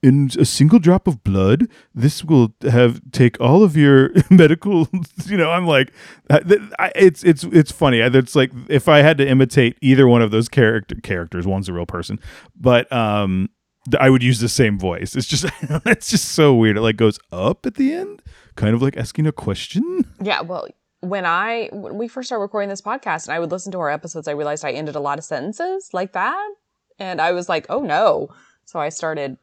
[0.00, 4.88] in a single drop of blood, this will have take all of your medical.
[5.24, 5.92] You know, I'm like,
[6.30, 7.98] I- I- it's it's it's funny.
[7.98, 11.72] It's like if I had to imitate either one of those character characters, one's a
[11.72, 12.20] real person,
[12.54, 13.50] but um
[13.98, 15.14] I would use the same voice.
[15.16, 15.44] It's just
[15.86, 16.76] it's just so weird.
[16.76, 18.22] It like goes up at the end,
[18.56, 20.04] kind of like asking a question.
[20.20, 20.66] Yeah, well,
[21.00, 23.90] when I when we first started recording this podcast and I would listen to our
[23.90, 26.54] episodes, I realized I ended a lot of sentences like that,
[26.98, 28.28] and I was like, "Oh no!"
[28.64, 29.36] So I started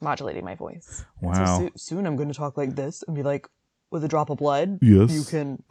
[0.00, 1.04] modulating my voice.
[1.22, 1.32] Wow.
[1.58, 3.48] So soo- soon I'm going to talk like this and be like,
[3.90, 5.10] "With a drop of blood, Yes.
[5.12, 5.62] you can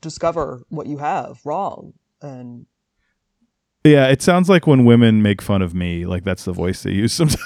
[0.00, 2.66] discover what you have wrong." And
[3.86, 6.92] Yeah, it sounds like when women make fun of me, like that's the voice they
[6.92, 7.42] use sometimes.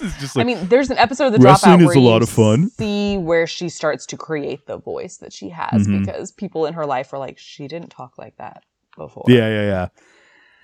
[0.00, 2.16] It's just I mean, there's an episode of the Wrestling Dropout is where a lot
[2.18, 2.70] you of fun.
[2.70, 6.00] see where she starts to create the voice that she has Mhm.
[6.04, 8.64] because people in her life are like, she didn't talk like that
[8.96, 9.24] before.
[9.28, 9.88] yeah, yeah, yeah,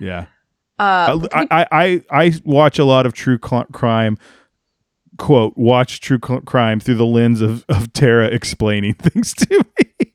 [0.01, 0.27] yeah.
[0.81, 4.17] Uh, I, I, I, I watch a lot of true cl- crime.
[5.19, 10.08] Quote: Watch true cl- crime through the lens of of Tara explaining things to me,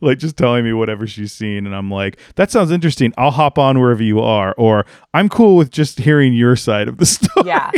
[0.00, 3.12] like just telling me whatever she's seen, and I'm like, that sounds interesting.
[3.18, 6.98] I'll hop on wherever you are, or I'm cool with just hearing your side of
[6.98, 7.46] the story.
[7.46, 7.70] Yeah.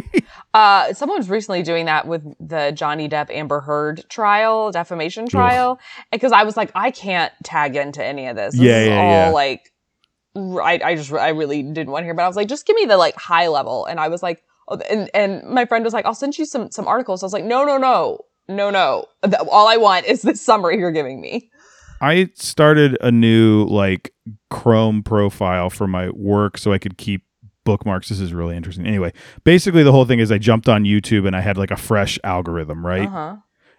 [0.53, 5.79] Uh, someone was recently doing that with the Johnny Depp Amber Heard trial, defamation trial,
[6.11, 8.55] because I was like, I can't tag into any of this.
[8.55, 9.29] This Yeah, is yeah, all yeah.
[9.31, 9.73] like,
[10.37, 12.85] I just, I really didn't want to hear, but I was like, just give me
[12.85, 13.85] the like high level.
[13.87, 16.71] And I was like, oh, and, and my friend was like, I'll send you some,
[16.71, 17.23] some articles.
[17.23, 19.07] I was like, no, no, no, no, no.
[19.51, 21.50] All I want is this summary you're giving me.
[22.01, 24.13] I started a new like
[24.51, 27.23] Chrome profile for my work so I could keep
[27.65, 28.09] bookmarks.
[28.09, 28.87] This is really interesting.
[28.87, 29.13] Anyway,
[29.45, 32.19] basically the whole thing is I jumped on YouTube and I had like a fresh
[32.25, 33.07] algorithm, right?
[33.07, 33.37] Uh huh.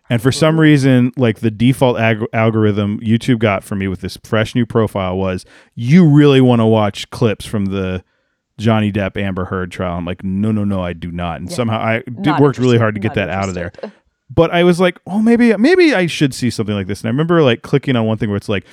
[0.09, 4.17] And for some reason, like the default ag- algorithm YouTube got for me with this
[4.25, 8.03] fresh new profile was you really want to watch clips from the
[8.57, 9.97] Johnny Depp Amber Heard trial.
[9.97, 11.39] I'm like, no, no, no, I do not.
[11.39, 11.55] And Yeah.
[11.55, 13.71] somehow I did, worked really hard to get that out of there.
[14.33, 17.01] but I was like, oh, maybe maybe I should see something like this.
[17.01, 18.65] And I remember like clicking on one thing where it's like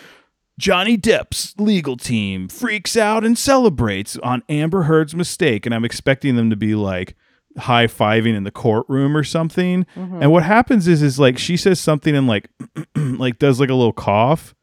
[0.58, 6.36] Johnny Depp's legal team freaks out and celebrates on Amber Heard's mistake, and I'm expecting
[6.36, 7.14] them to be like
[7.56, 9.84] high fiving in the courtroom or something.
[9.96, 10.22] Mhm.
[10.22, 12.48] And what happens is is like she says something and like
[12.96, 14.54] like does like a little cough.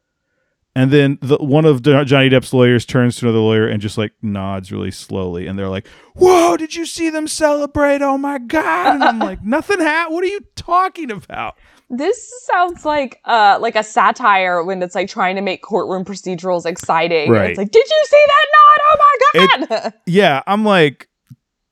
[0.76, 4.12] And then the one of Johnny Depp's lawyers turns to another lawyer and just like
[4.20, 5.86] nods really slowly, and they're like,
[6.16, 6.58] "Whoa!
[6.58, 8.02] Did you see them celebrate?
[8.02, 10.14] Oh my god!" And I'm like, "Nothing happened.
[10.14, 11.56] What are you talking about?"
[11.88, 16.66] This sounds like uh like a satire when it's like trying to make courtroom procedurals
[16.66, 17.30] exciting.
[17.30, 17.48] Right.
[17.52, 18.78] It's like, did you see that nod?
[18.84, 19.94] Oh my god!
[20.06, 21.08] Yeah, I'm like,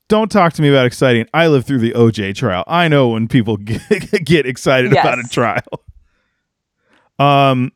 [0.08, 1.26] don't talk to me about exciting.
[1.34, 2.64] I lived through the OJ trial.
[2.66, 5.60] I know when people get, get excited about a trial.
[7.18, 7.72] Um.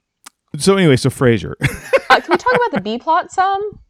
[0.57, 1.55] So anyway, so Frasier,
[2.11, 3.81] uh, can we talk about the B plot some?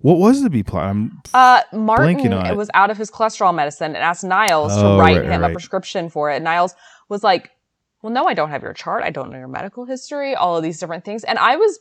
[0.00, 0.84] what was the B plot?
[0.84, 2.56] I'm Uh, Martin it.
[2.56, 5.50] was out of his cholesterol medicine and asked Niles Oh, to write right, him right.
[5.50, 6.42] a prescription for it.
[6.42, 6.74] Niles
[7.08, 7.50] was like,
[8.02, 9.02] "Well, no, I don't have your chart.
[9.02, 10.34] I don't know your medical history.
[10.34, 11.78] All of these different things." And I was,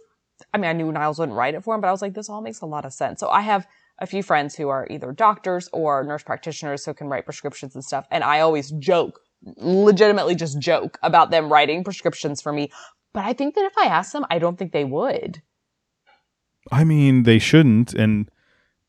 [0.53, 2.29] I mean, I knew Niles wouldn't write it for him, but I was like, "This
[2.29, 3.67] all makes a lot of sense." So I have
[3.99, 7.83] a few friends who are either doctors or nurse practitioners who can write prescriptions and
[7.83, 9.19] stuff, and I always joke,
[9.57, 12.71] legitimately just joke about them writing prescriptions for me.
[13.15, 15.41] But I think that if I asked them, I don't think they would.
[16.71, 18.29] I mean, they shouldn't, and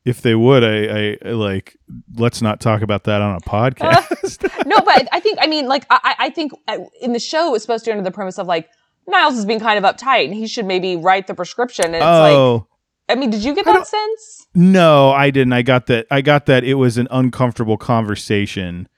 [0.03, 1.77] if they would, I, I, like
[2.15, 4.43] let's not talk about that on a podcast.
[4.65, 7.63] no, but I think I mean like I, I think uh, in the show it's
[7.63, 8.69] supposed to be under the premise of like
[9.07, 11.85] Niles is being kind of uptight and he should maybe write the prescription.
[11.85, 12.67] And it's like oh
[13.09, 14.47] I mean, did you get that sense?
[14.53, 15.53] no, I didn't.
[15.53, 16.07] I got that.
[16.11, 16.65] I got that.
[16.65, 18.89] It was an uncomfortable conversation.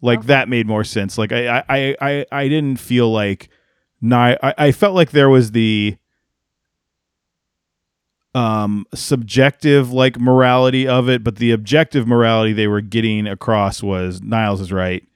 [0.00, 0.26] Like Okay.
[0.28, 1.16] that made more sense.
[1.18, 3.48] Like I, I, I, I didn't feel like.
[4.00, 5.96] Ni- I, I felt like there was the
[8.34, 14.20] um subjective like morality of it but the objective morality they were getting across was
[14.22, 15.06] niles is right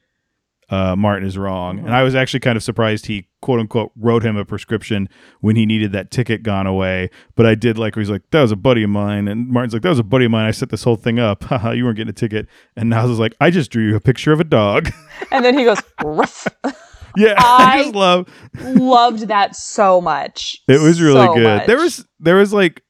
[0.70, 1.78] uh martin is wrong.
[1.78, 1.86] Mhm.
[1.86, 5.08] and i was actually kind of surprised he quote unquote wrote him a prescription
[5.40, 7.08] when he needed that ticket gone away.
[7.34, 9.26] But i did like where he's like that was a buddy of mine.
[9.28, 10.46] And martin's like that was a buddy of mine.
[10.46, 11.42] I set this whole thing up.
[11.50, 12.46] Haha you weren't getting a ticket.
[12.76, 14.90] And niles is like i just drew you a picture of a dog.
[15.32, 16.46] And then he goes, Ruff.
[17.16, 18.29] yeah I, I- just love
[18.61, 20.57] Loved that so much.
[20.68, 21.66] It was really So good.
[21.66, 22.83] There was there was like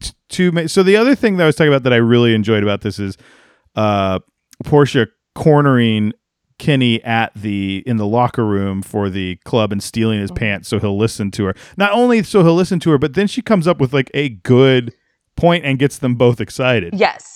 [0.00, 0.52] t- two.
[0.52, 2.80] Ma- so the other thing that I was talking about that I really enjoyed about
[2.82, 3.16] this is
[3.74, 4.20] uh
[4.64, 6.12] Portia cornering
[6.58, 10.36] Kenny at the in the locker room for the club and stealing his Mhm.
[10.38, 11.54] pants so he'll listen to her.
[11.76, 14.28] Not only so he'll listen to her, but then she comes up with like a
[14.30, 14.94] good
[15.36, 16.94] point and gets them both excited.
[16.94, 17.35] Yes.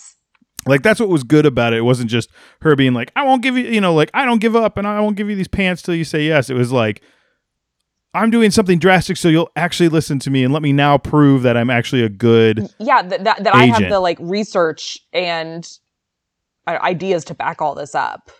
[0.66, 1.78] Like that's what was good about it.
[1.78, 4.40] It wasn't just her being like, "I won't give you," you know, like I don't
[4.40, 6.50] give up and I won't give you these pants till you say yes.
[6.50, 7.02] It was like,
[8.12, 11.42] I'm doing something drastic so you'll actually listen to me and let me now prove
[11.42, 12.68] that I'm actually a good.
[12.78, 15.66] Yeah, that that, that I have the like research and
[16.66, 18.30] uh, ideas to back all this up.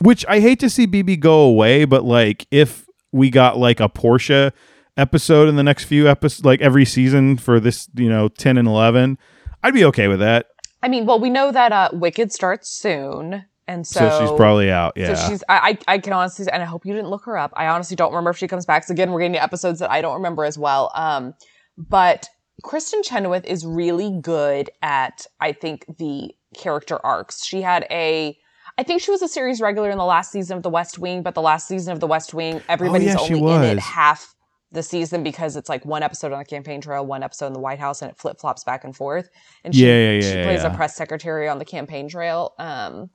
[0.00, 3.88] Which I hate to see BB go away, but like if we got like a
[3.88, 4.52] Portia
[4.98, 8.68] episode in the next few episodes, like every season for this, you know, ten and
[8.68, 9.16] eleven,
[9.62, 10.46] I'd be okay with that.
[10.82, 13.44] I mean, well, we know that uh Wicked starts soon.
[13.68, 14.92] And so, So, she's probably out.
[14.94, 15.14] Yeah.
[15.14, 17.52] So she's, I, I, I can honestly, and I hope you didn't look her up.
[17.56, 18.84] I honestly don't remember if she comes back.
[18.84, 20.92] So again, we're getting to episodes that I don't remember as well.
[20.94, 21.34] Um,
[21.76, 22.28] but
[22.62, 27.44] Kristin Chenoweth is really good at, I think, the character arcs.
[27.44, 28.38] She had a,
[28.78, 31.24] I think she was a series regular in the last season of The West Wing,
[31.24, 34.35] but the last season of The West Wing, everybody's yeah, she only in it half
[34.76, 37.58] the season because it's like one episode on the campaign trail, one episode in the
[37.58, 39.28] White House, and it flip flops back and forth.
[39.64, 40.72] And she, Yeah, yeah, she plays yeah.
[40.72, 42.54] a press secretary on the campaign trail.
[42.58, 43.10] Um,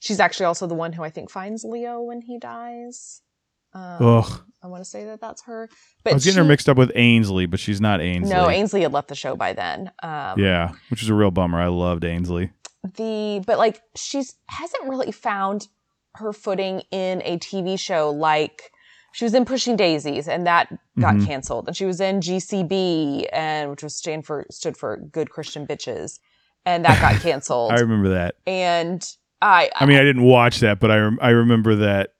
[0.00, 3.20] she's actually also the one who I think finds Leo when he dies.
[3.74, 4.42] Um, Ugh.
[4.62, 5.68] I want to say that that's her.
[6.04, 8.34] But I was getting her mixed up with Ainsley, but she's not Ainsley.
[8.34, 9.90] No, Ainsley had left the show by then.
[10.02, 11.60] Um, Yeah, which is a real bummer.
[11.60, 12.50] I loved Ainsley.
[12.96, 15.68] the but like she's hasn't really found
[16.16, 18.70] her footing in a TV show like
[19.12, 21.26] she was in Pushing Daisies and that got Mhm.
[21.26, 25.66] canceled and she was in GCB and which was stand for stood for Good Christian
[25.66, 26.18] Bitches
[26.64, 28.34] and that got canceled I remember that.
[28.46, 29.04] and
[29.40, 32.10] I I mean, I didn't watch that, but I rem- I remember that.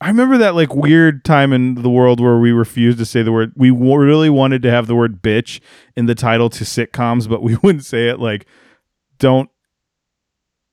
[0.00, 3.30] I remember that like weird time in the world where we refused to say the
[3.30, 3.52] word.
[3.54, 5.60] We w- really wanted to have the word "bitch"
[5.94, 8.18] in the title to sitcoms, but we wouldn't say it.
[8.18, 8.46] Like,
[9.18, 9.48] don't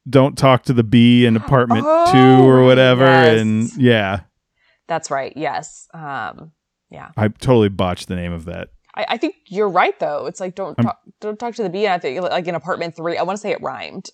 [0.09, 3.03] don't talk to the bee in apartment Oh, two or whatever.
[3.05, 3.39] yes.
[3.41, 4.21] And yeah,
[4.89, 6.51] that's right yes um
[6.91, 7.11] yeah.
[7.15, 8.69] I totally botched the name of that.
[8.95, 11.69] I, I think you're right though it's like don't I'm- talk, don't talk to the
[11.69, 14.09] bee and I think like in apartment three I want to say it rhymed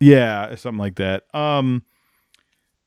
[0.00, 1.24] Yeah, something like that.
[1.34, 1.82] Um,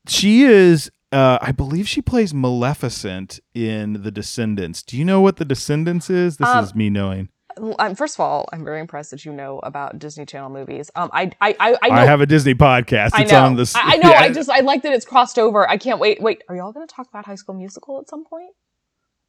[0.08, 0.92] she is.
[1.12, 4.82] Uh, I believe she plays Maleficent in The Descendants.
[4.82, 6.38] Do you know what The Descendants is?
[6.38, 7.30] This Um, is me knowing.
[7.80, 11.10] Um, first of all I'm very impressed that you know about Disney Channel movies um
[11.14, 13.12] I I I, I I have a Disney podcast.
[13.14, 13.46] I know.
[13.46, 13.76] on this.
[13.76, 14.10] I, I know.
[14.10, 14.20] yeah.
[14.20, 15.70] I just I like that it's crossed over.
[15.70, 16.22] I can't wait.
[16.22, 18.52] Wait, are y'all going to talk about High School Musical at some point?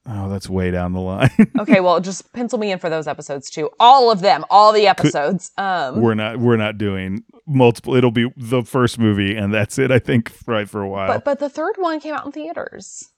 [0.07, 1.31] Oh, that's way down the line.
[1.59, 3.71] Okay, well, just pencil me in for those episodes too.
[3.81, 5.51] All of them, all the episodes.
[5.57, 6.39] Um, we're not.
[6.39, 7.95] We're not doing multiple.
[7.95, 9.91] It'll be the first movie, and that's it.
[9.91, 11.09] I think right for a while.
[11.09, 13.09] but but the third one came out in theaters.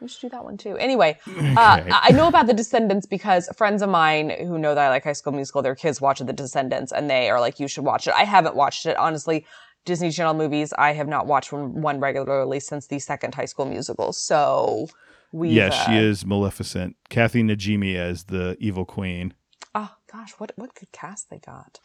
[0.00, 0.76] We should do that one too.
[0.78, 1.82] Anyway, uh.
[1.90, 5.12] I know about the Descendants because friends of mine who know that I like High
[5.12, 8.14] School Musical, their kids watch the Descendants, and they are like, "You should watch it."
[8.14, 9.46] I haven't watched it honestly.
[9.86, 13.64] Disney Channel movies, I have not watched one, one regularly since the second High School
[13.64, 14.12] Musical.
[14.12, 14.88] So
[15.32, 16.96] we yes, she is Maleficent.
[17.08, 19.32] Kathy Najimy as the evil queen.
[19.74, 21.80] Oh gosh, what what good cast they got.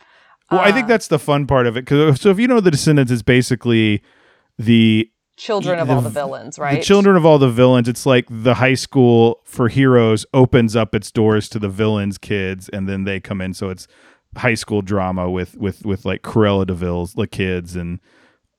[0.51, 1.85] Well, I think Uh, that's the fun part of it.
[1.85, 4.03] Because so if you know the Descendants, it's basically
[4.59, 6.79] the children of the all the villains, right?
[6.79, 7.87] the children of all the villains.
[7.87, 12.69] It's like the high school for heroes opens up its doors to the villains' kids,
[12.69, 13.53] and then they come in.
[13.53, 13.87] So it's
[14.37, 17.99] high school drama with with with like Cruella de Vil's like kids and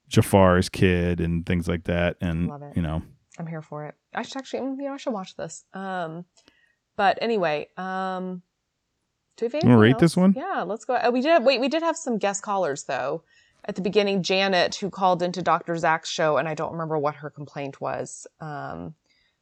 [0.09, 2.17] Jafar's kid and things like that.
[2.21, 2.77] And Love it.
[2.77, 3.03] you know,
[3.39, 3.95] I'm here for it.
[4.15, 5.65] I should actually, mm, you know, I should watch this.
[5.75, 6.25] Um,
[6.97, 8.43] but anyway, um,
[9.37, 10.33] do we rate this one?
[10.35, 10.99] Yeah, let's go.
[11.03, 11.45] Oh, we did.
[11.45, 13.23] Wait, we did have some guest callers though.
[13.65, 15.77] At the beginning, Janet, who called into Dr.
[15.77, 18.27] Zach's show, and I don't remember what her complaint was.
[18.41, 18.95] Um,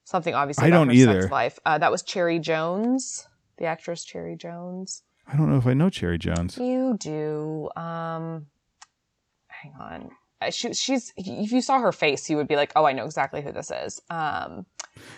[0.05, 1.21] something obviously I about don't her either.
[1.23, 1.59] sex life.
[1.67, 5.03] Uh, that was Cherry Jones, the actress Cherry Jones.
[5.31, 6.57] I don't know if I know Cherry Jones.
[6.59, 7.69] You do.
[7.77, 8.47] Um,
[9.49, 10.11] hang on.
[10.51, 11.13] She, she's.
[11.17, 13.71] If you saw her face, you would be like, "Oh, I know exactly who this
[13.71, 14.67] is." Um,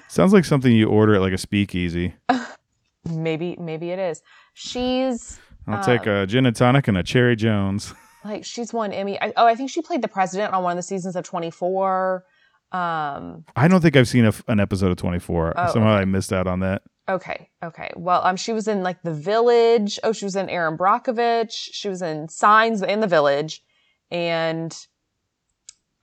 [0.08, 2.14] Sounds like something you order at like a speakeasy.
[3.04, 4.22] maybe, maybe it is.
[4.54, 7.92] She's I'll take Um, a gin and tonic and a Cherry Jones.
[8.26, 9.20] like she's won Emmy.
[9.20, 11.50] I, oh, I think she played the president on one of the seasons of Twenty
[11.50, 12.24] Four.
[12.72, 15.54] Um, I don't think I've seen a an episode of 24.
[15.56, 16.82] Oh, Somehow I missed out on that.
[17.08, 17.90] okay, okay.
[17.94, 20.00] Well, um, she was in like The Village.
[20.02, 21.52] Oh, she was in Erin Brockovich.
[21.52, 23.62] She was in Signs in The Village,
[24.10, 24.76] and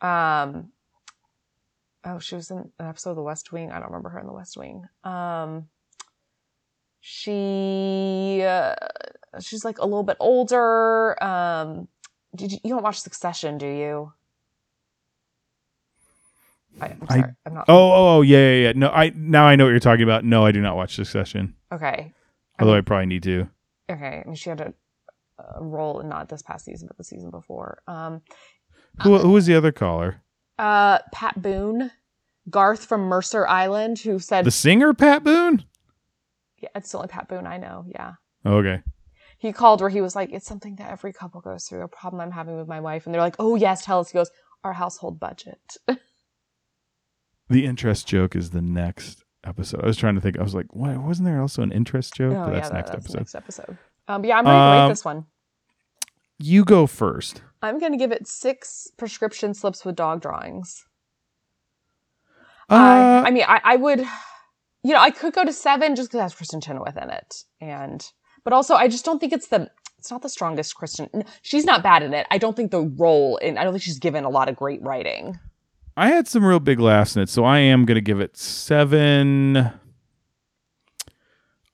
[0.01, 0.71] um,
[2.05, 3.69] oh, she was in an episode of The West Wing.
[3.71, 4.86] I don't remember her in The West Wing.
[5.03, 5.67] Um,
[7.01, 8.75] she uh,
[9.41, 11.21] she's like a little bit older.
[11.21, 11.89] Um,
[12.35, 14.13] did you, you don't watch Succession, do you?
[16.81, 17.65] I, I'm sorry, I'm not.
[17.67, 18.73] Oh, oh, oh, yeah, yeah, yeah.
[18.75, 20.25] No, I now I know what you're talking about.
[20.25, 21.55] No, I do not watch Succession.
[21.71, 22.13] Okay.
[22.59, 23.47] Although I probably need to.
[23.89, 24.21] Okay.
[24.23, 24.73] I mean, she had a,
[25.57, 27.81] a role in not this past season, but the season before.
[27.87, 28.21] Um,
[29.03, 30.21] Who who was the other caller?
[30.57, 31.91] uh, Pat Boone,
[32.49, 35.63] Garth from Mercer Island, who said, The singer Pat Boone?
[36.59, 37.85] yeah, it's the only Pat Boone I know.
[37.87, 38.13] Yeah.
[38.45, 38.81] Okay.
[39.43, 42.21] He called where he was like, it's something that every couple goes through, a problem
[42.21, 43.06] I'm having with my wife.
[43.06, 44.10] And they're like, oh, yes, tell us.
[44.10, 44.32] He goes,
[44.63, 45.60] our household budget.
[47.49, 49.84] The interest joke is the next episode.
[49.84, 50.39] I was trying to think.
[50.39, 52.34] I was like, why wasn't there also an interest joke?
[52.36, 53.17] oh, but yeah, that's that- next that's episode.
[53.19, 53.77] next episode.
[54.08, 55.25] Um, but yeah, I'm ready to rate Um, this one.
[56.39, 57.41] You go first.
[57.62, 60.86] I'm going to give it six prescription slips with dog drawings.
[62.69, 66.10] Uh, I, I mean, I, I would, you know, I could go to seven just
[66.10, 68.03] because it has Kristin Chenoweth in it, and
[68.43, 69.69] but also I just don't think it's the
[69.99, 71.25] it's not the strongest Kristin.
[71.43, 72.27] She's not bad in it.
[72.29, 74.81] I don't think the role, and I don't think she's given a lot of great
[74.81, 75.39] writing.
[75.95, 78.35] I had some real big laughs in it, so I am going to give it
[78.35, 79.71] seven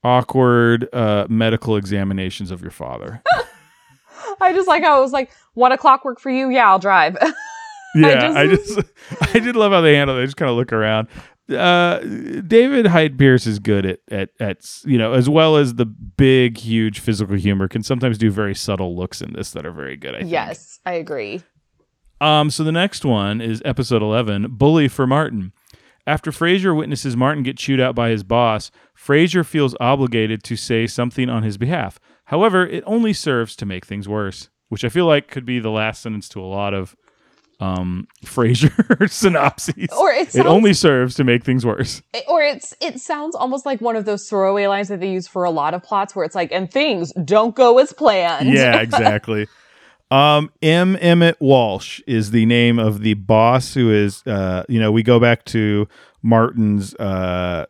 [0.04, 3.22] awkward uh, medical examinations of your father.
[4.42, 6.50] I just like how it was like one o'clock work for you.
[6.50, 7.18] Yeah, I'll drive.
[7.96, 8.88] yeah, I just- just,
[9.36, 10.20] I did love how they handle it.
[10.20, 11.08] They just kind of look around.
[11.50, 12.00] Uh,
[12.46, 16.58] David Hyde Pierce is good at, at at you know as well as the big
[16.58, 20.16] huge physical humor can sometimes do very subtle looks in this that are very good.
[20.16, 20.32] I think.
[20.32, 21.42] yes, I agree.
[22.22, 25.54] Um, so the next one is episode 11 Bully for Martin.
[26.06, 30.88] After Frasier witnesses Martin get chewed out by his boss, Frasier feels obligated to say
[30.88, 32.00] something on his behalf.
[32.26, 35.70] However, it only serves to make things worse, which I feel like could be the
[35.70, 36.96] last sentence to a lot of
[37.60, 39.90] um Frasier synopses.
[39.98, 42.02] Or it it only serves to make things worse.
[42.28, 45.44] or it's it sounds almost like one of those throwaway lines that they use for
[45.44, 49.48] a lot of plots where it's like and things don't go as planned yeah, exactly.
[50.12, 50.98] Um, M.
[51.00, 55.20] Emmett Walsh is the name of the boss who is, uh, you know, we go
[55.20, 55.88] back to
[56.24, 57.68] Martin's uh,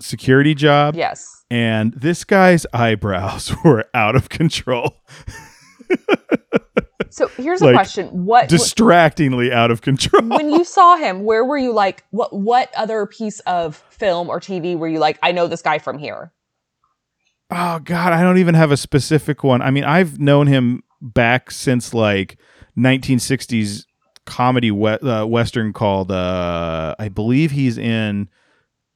[0.00, 5.02] security job, yes and this guy's eyebrows were out of control,
[7.10, 10.22] so here's a question what distractingly out of control.
[10.28, 14.40] when you saw him where were you like what what other piece of film or
[14.40, 16.32] tv were you like i know this guy from here
[17.54, 19.60] Oh God, I don't even have a specific one.
[19.60, 22.38] I mean, I've known him back since like
[22.78, 23.84] 1960s
[24.24, 28.30] comedy we- uh, western called uh, I believe he's in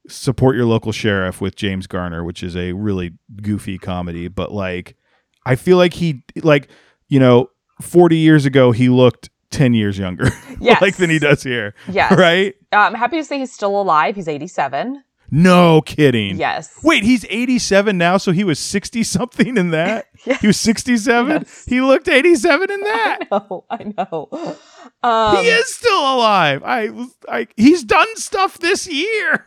[0.09, 4.97] Support Your Local Sheriff with James Garner, which is a really goofy comedy, but like
[5.45, 6.69] I feel like he like,
[7.09, 7.51] you know,
[7.81, 10.29] 40 years ago he looked 10 years younger
[10.61, 10.81] Yes.
[10.83, 11.75] like than he does here.
[11.89, 12.55] yes Right?
[12.73, 16.37] I'm happy to say he's still alive he's 87 No kidding.
[16.37, 20.07] yes Wait, he's 87 now, so he was 60 something in that?
[20.27, 20.41] Yes.
[20.41, 21.31] He was 67?
[21.31, 21.65] Yes.
[21.69, 23.19] He looked 87 in that.
[23.31, 24.57] i know i know
[25.05, 26.65] um, he is still alive.
[26.65, 29.47] I was I he's done stuff this year.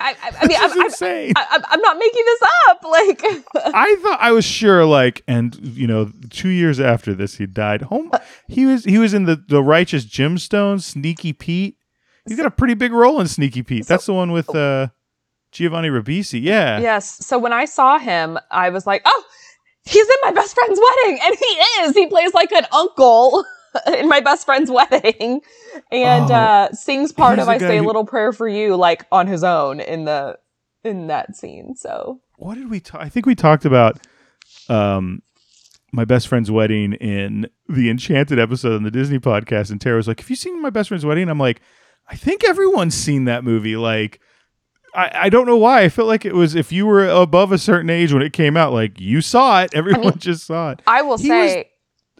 [0.00, 1.32] I, I, I mean I'm, insane.
[1.36, 3.22] I'm- I'm not making this up like
[3.74, 7.82] I thought I was sure like and you know 2 years after this he died.
[7.82, 8.10] Home
[8.48, 11.76] he was he was in the the Righteous Gemstones, Sneaky Pete.
[12.26, 13.86] He's got a pretty big role in Sneaky Pete.
[13.86, 14.88] That's the one with uh
[15.52, 16.40] Giovanni Ribisi.
[16.42, 16.78] Yeah.
[16.80, 17.26] Yes.
[17.26, 19.24] So when I saw him, I was like, oh,
[19.84, 21.18] he's in my best friend's wedding.
[21.24, 21.44] And he
[21.82, 21.94] is.
[21.94, 23.44] He plays like an uncle
[23.98, 25.40] in my best friend's wedding
[25.92, 29.26] and Oh, uh, sings part of I Say a Little Prayer for You, like on
[29.26, 30.38] his own in the
[30.84, 31.74] in that scene.
[31.76, 33.00] So what did we talk?
[33.00, 33.98] I think we talked about
[34.68, 35.22] um
[35.92, 40.06] my best friend's wedding in the Enchanted episode on the Disney podcast, and Tara was
[40.08, 41.60] like, "Have you seen my best friend's wedding?" I'm like,
[42.08, 44.20] "I think everyone's seen that movie." Like,
[44.94, 45.82] I, I don't know why.
[45.82, 48.56] I felt like it was if you were above a certain age when it came
[48.56, 50.82] out, like you saw it, everyone just saw it.
[50.86, 51.69] I will He say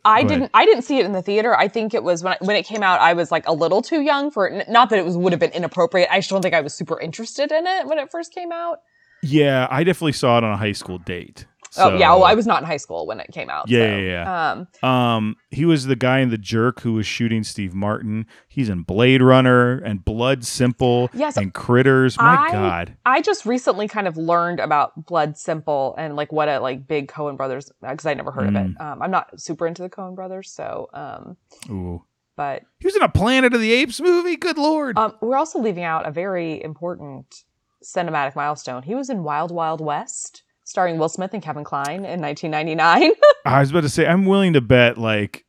[0.05, 0.51] I Go didn't.
[0.55, 1.57] I didn't see it in the theater.
[1.57, 3.83] I think it was when I, when it came out I was like a little
[3.83, 4.69] too young for it.
[4.69, 6.09] Not that it was would have been inappropriate.
[6.11, 8.81] I just don't think I was super interested in it when it first came out.
[9.23, 11.47] Yeah, I definitely saw it on a high school date.
[11.77, 13.69] Oh yeah, well I was not in high school when it came out.
[13.69, 14.51] Yeah, so, yeah,
[14.83, 18.27] Um Um, he was the guy in the Jerk who was shooting Steve Martin.
[18.49, 22.17] He's in Blade Runner and Blood Simple Yes, and Critters.
[22.19, 22.97] My I- God.
[23.07, 27.09] I just recently kind of learned about Blood Simple and like what a like big
[27.09, 28.71] Coen brothers because I never heard of Mm.
[28.75, 28.81] it.
[28.81, 31.37] Um, I'm not super into the Coen brothers, so um,
[31.71, 32.03] Ooh.
[32.37, 34.37] but He was in a Planet of the Apes movie.
[34.37, 34.99] Good lord.
[34.99, 37.45] um, we're also leaving out a very important
[37.85, 38.83] cinematic milestone.
[38.83, 43.11] He was in Wild Wild West, starring Will Smith and Kevin Kline in 1999.
[43.45, 45.45] I was about to say I'm willing to bet like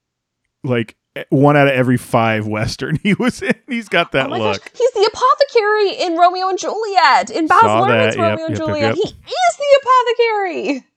[0.63, 0.97] like
[1.29, 3.53] one out of every five Western he was in.
[3.67, 4.63] He's got that oh look.
[4.63, 7.29] gosh, he's the apothecary in Romeo and Juliet.
[7.29, 8.17] In Baz Luhrmann's that.
[8.17, 8.95] Yep, Romeo and yep, Juliet, yep.
[8.95, 10.87] he is the apothecary.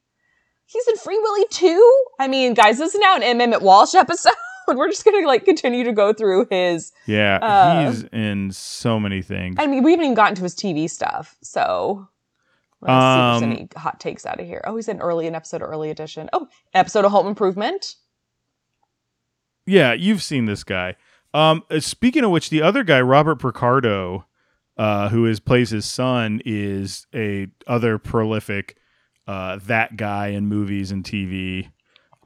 [0.66, 2.04] He's in Free Willy too.
[2.18, 3.40] I mean, guys, this is now an M.
[3.42, 4.32] Emmett Walsh episode.
[4.68, 6.92] We're just gonna like continue to go through his.
[7.04, 9.56] Yeah, Uh, he's in so many things.
[9.58, 12.08] I mean, we haven't even gotten to his TV stuff, so.
[12.84, 14.60] Let's see if Um, there's any hot takes out of here.
[14.64, 16.28] Oh, he's in early an episode of Early Edition.
[16.32, 17.96] Oh, episode of Home Improvement.
[19.66, 20.96] Yeah, you've seen this guy.
[21.32, 24.26] Um, uh, speaking of which, the other guy, Robert Picardo,
[24.76, 28.76] uh, who is plays his son, is a other prolific
[29.26, 31.70] uh, that guy in movies and TV.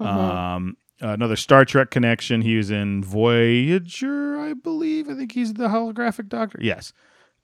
[0.00, 0.06] Mhm.
[0.06, 2.42] Um, another Star Trek connection.
[2.42, 5.08] He was in Voyager, I believe.
[5.08, 6.58] I think he's the holographic doctor.
[6.60, 6.92] Yes.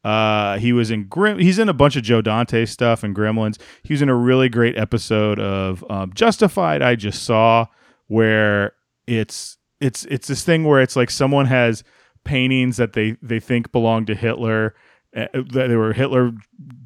[0.04, 1.38] Uh, he was in Grim.
[1.38, 3.58] He's in a bunch of Joe Dante stuff and Gremlins.
[3.82, 6.82] He was in a really great episode of um, Justified.
[6.82, 7.66] I just saw
[8.08, 8.74] where
[9.06, 11.82] it's it's it's this thing where it's like someone has
[12.24, 14.74] paintings that they they think belong to Hitler.
[15.16, 16.32] Uh, they were Hitler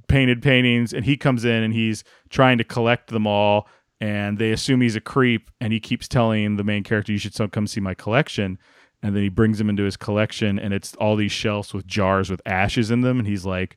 [0.06, 3.66] painted paintings, and he comes in and he's trying to collect them all
[4.00, 7.34] and they assume he's a creep and he keeps telling the main character you should
[7.50, 8.58] come see my collection
[9.02, 12.30] and then he brings him into his collection and it's all these shelves with jars
[12.30, 13.76] with ashes in them and he's like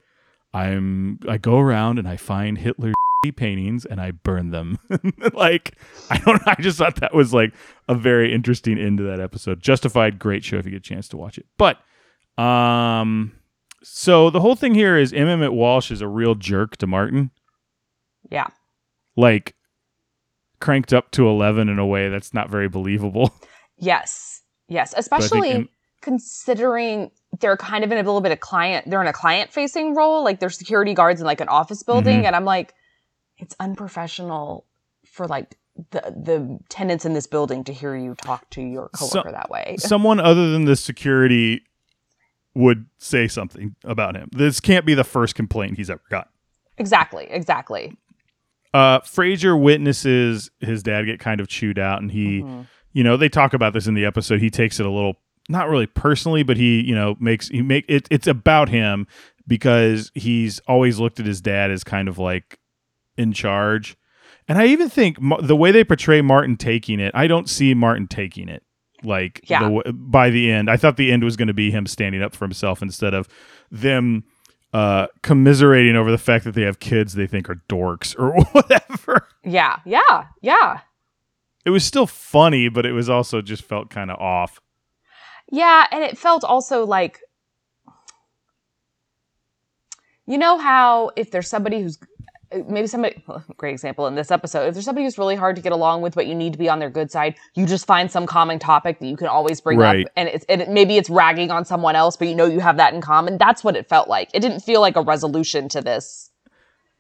[0.54, 2.92] i'm i go around and i find hitler
[3.36, 4.78] paintings and i burn them
[5.34, 5.76] like
[6.10, 7.54] i don't i just thought that was like
[7.88, 11.08] a very interesting end to that episode justified great show if you get a chance
[11.08, 11.78] to watch it but
[12.44, 13.34] um
[13.84, 15.12] so the whole thing here is.
[15.12, 17.32] Emmett Walsh is a real jerk to Martin
[18.30, 18.46] Yeah.
[19.18, 19.56] like
[20.60, 23.34] cranked up to 11 in a way that's not very believable.
[23.84, 24.41] Yes.
[24.72, 25.70] Yes, I think especially
[26.02, 29.94] considering they're kind of in a little bit of client they're in a client facing
[29.96, 32.26] role like they're security guards in like an office building Mhm.
[32.26, 32.74] and i'm like
[33.38, 34.66] it's unprofessional
[35.06, 35.58] for like
[35.92, 39.50] the the tenants in this building to hear you talk to your So- coworker that
[39.52, 41.64] way someone other than the security
[42.54, 44.28] would say something about him.
[44.34, 46.30] This can't be the first complaint he's ever got.
[46.78, 47.96] exactly exactly
[48.74, 52.68] Uh, Frasier witnesses his dad get kind of chewed out, and he, Mhm.
[52.94, 54.40] You know, they talk about this in the episode.
[54.42, 55.16] He takes it a little,
[55.50, 58.08] not really personally, but he, you know, makes he make it.
[58.12, 59.08] It's about him
[59.48, 62.60] because he's always looked at his dad as kind of like
[63.18, 63.98] in charge.
[64.48, 68.08] And I even think the way they portray Martin taking it, I don't see Martin
[68.08, 68.64] taking it
[69.04, 69.68] like Yeah.
[69.84, 70.70] the by the end.
[70.70, 73.28] I thought the end was going to be him standing up for himself instead of
[73.72, 74.24] them
[74.74, 79.28] uh commiserating over the fact that they have kids they think are dorks or whatever.
[79.44, 80.80] yeah yeah yeah
[81.66, 84.60] It was still funny, but it was also just felt kind of off.
[85.52, 87.20] Yeah, and it felt also like
[90.26, 91.98] you know how if there's somebody who's
[92.68, 93.22] maybe somebody
[93.58, 96.16] great example in this episode if there's somebody who's really hard to get along with
[96.16, 99.00] but you need to be on their good side you just find some common topic
[99.00, 100.06] that you can always bring Right.
[100.06, 102.60] up and it's and it, maybe it's ragging on someone else but you know you
[102.60, 105.70] have that in common that's what it felt like it didn't feel like a resolution
[105.70, 106.30] to this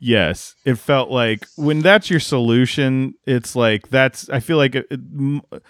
[0.04, 4.28] Yes, it felt like when that's your solution, it's like that's.
[4.30, 5.62] I feel like it, it-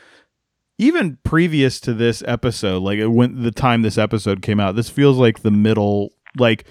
[0.77, 4.89] even previous to this episode, like it when the time this episode came out, this
[4.89, 6.13] feels like the middle.
[6.37, 6.65] Like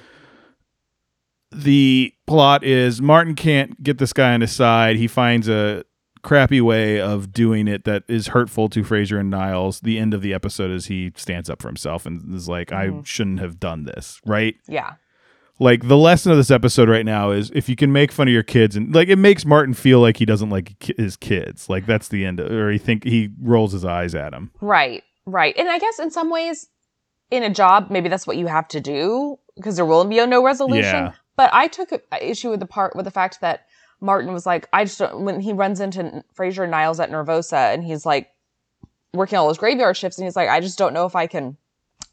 [1.52, 4.96] the plot is Martin can't get this guy on his side.
[4.96, 5.84] He finds a
[6.22, 9.80] crappy way of doing it that is hurtful to Frasier and Niles.
[9.80, 12.88] The end of the episode is he stands up for himself and is like, "I
[12.88, 13.06] Mhm.
[13.06, 14.94] shouldn't have done this." Right yeah
[15.61, 18.34] like the lesson of this episode right now is if you can make fun of
[18.34, 21.68] your kids and like it makes Martin feel like he doesn't like ki- his kids
[21.68, 25.04] like that's the end of, or he think he rolls his eyes at him Right,
[25.26, 25.56] right.
[25.56, 26.68] And I guess in some ways,
[27.30, 30.26] in a job, maybe that's what you have to do because there will be a
[30.26, 30.82] no resolution.
[30.82, 31.12] Yeah.
[31.36, 33.66] But I took issue with the part with the fact that
[34.00, 37.72] Martin was like, I just don't, when he runs into Frasier and Niles at Nervosa
[37.72, 38.30] and he's like
[39.12, 41.56] working all those graveyard shifts and he's like, I just don't know if I can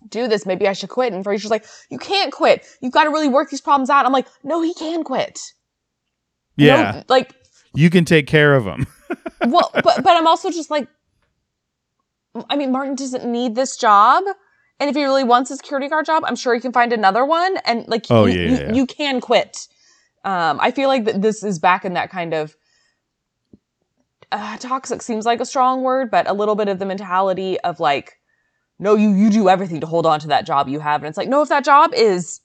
[0.10, 0.46] do this.
[0.46, 1.14] Maybe I should quit.
[1.14, 2.66] And Frasier's like, You can't quit.
[2.82, 4.06] You've got to really work these problems out.
[4.06, 5.40] I'm like, No, he can quit.
[6.58, 7.36] No, yeah like
[7.76, 8.88] you can take care of him
[9.48, 10.88] well, but but I'm also just like,
[12.50, 14.24] I mean, Martin doesn't need this job,
[14.80, 17.26] and if he really wants a security guard job, I'm sure he can find another
[17.26, 18.74] one, and like, Oh, you, yeah, you, yeah.
[18.74, 19.68] you can quit.
[20.24, 22.56] Um, I feel like that this is back in that kind of
[24.32, 27.80] uh, toxic seems like a strong word, but a little bit of the mentality of
[27.80, 28.18] like,
[28.80, 31.18] no, you you do everything to hold on to that job you have, and it's
[31.18, 32.42] like, no, if that job is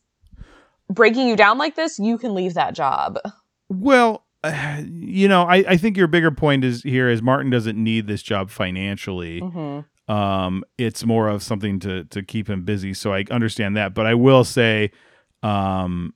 [0.90, 3.18] breaking you down like this, you can leave that job.
[3.68, 7.76] well uh, you know I, I think your bigger point is here is Martin doesn't
[7.82, 9.40] need this job financially.
[9.40, 10.12] Mm-hmm.
[10.12, 12.92] um it's more of something to to keep him busy.
[12.92, 13.94] So i understand that.
[13.94, 14.90] But i will say
[15.44, 16.12] um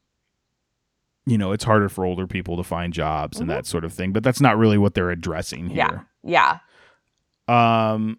[1.24, 3.54] you know it's harder for older people to find jobs and Mhm.
[3.54, 6.04] that sort of thing but that's not really what they're addressing here.
[6.24, 6.58] Yeah,
[7.48, 8.18] Yeah, um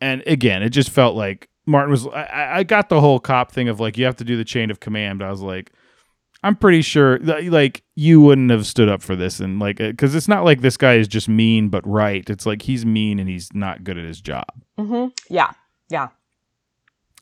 [0.00, 3.68] and again it just felt like martin was I- i, got the whole cop thing
[3.68, 5.22] of like you have to do the chain of command.
[5.22, 5.72] I was like
[6.42, 9.40] i'm pretty sure that, like you wouldn't have stood up for this.
[9.40, 12.28] And like because it's not like this guy is just mean but right.
[12.28, 14.46] It's like he's mean and he's not good at his job.
[14.78, 15.52] Hmm yeah,
[15.90, 16.08] yeah.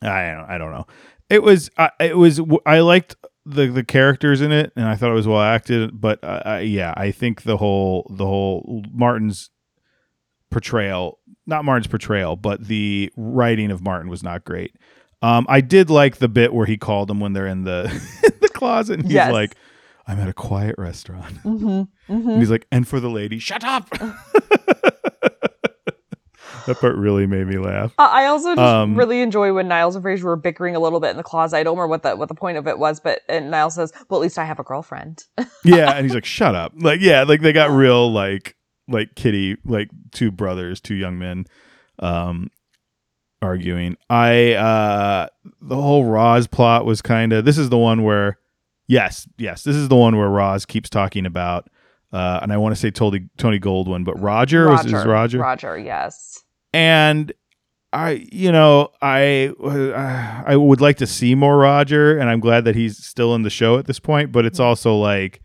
[0.01, 0.85] I don't, I don't know.
[1.29, 3.15] It was I it was I liked
[3.45, 6.59] the the characters in it and I thought it was well acted, but uh, I,
[6.61, 9.49] yeah, I think the whole the whole Martin's
[10.51, 14.75] portrayal, not Martin's portrayal, but the writing of Martin was not great.
[15.21, 17.83] Um, I did like the bit where he called him when they're in the
[18.41, 18.95] the closet.
[18.99, 19.31] And he's Yes.
[19.31, 19.55] like,
[20.07, 21.67] "I'm at a quiet restaurant," Mm-hmm.
[22.13, 22.29] Mm-hmm.
[22.29, 23.89] and he's like, "And for the lady, shut up."
[26.65, 27.93] that part really made me laugh.
[27.97, 30.99] Uh, I also just Um, really enjoy when Niles and Frasier were bickering a little
[31.01, 31.57] bit in the closet.
[31.57, 33.91] I don't remember what the what the point of it was, but and Niles says,
[34.09, 35.23] "Well, at least I have a girlfriend."
[35.65, 38.55] yeah and he's like shut up like yeah like they got real like
[38.87, 41.45] like kitty like two brothers two young men
[41.99, 42.49] um
[43.41, 45.27] arguing i uh
[45.61, 48.37] the whole Roz plot was kind of this is the one where
[48.87, 51.69] yes yes this is the one where Roz keeps talking about
[52.11, 55.77] uh and i want to say tony tony goldwyn but roger, was is roger Roger,
[55.77, 56.43] yes.
[56.71, 57.33] and
[57.93, 59.53] I, you know, I
[60.47, 63.51] I would like to see more Roger, and I'm glad that he's still in the
[63.51, 64.31] show at this point.
[64.31, 65.41] But it's also like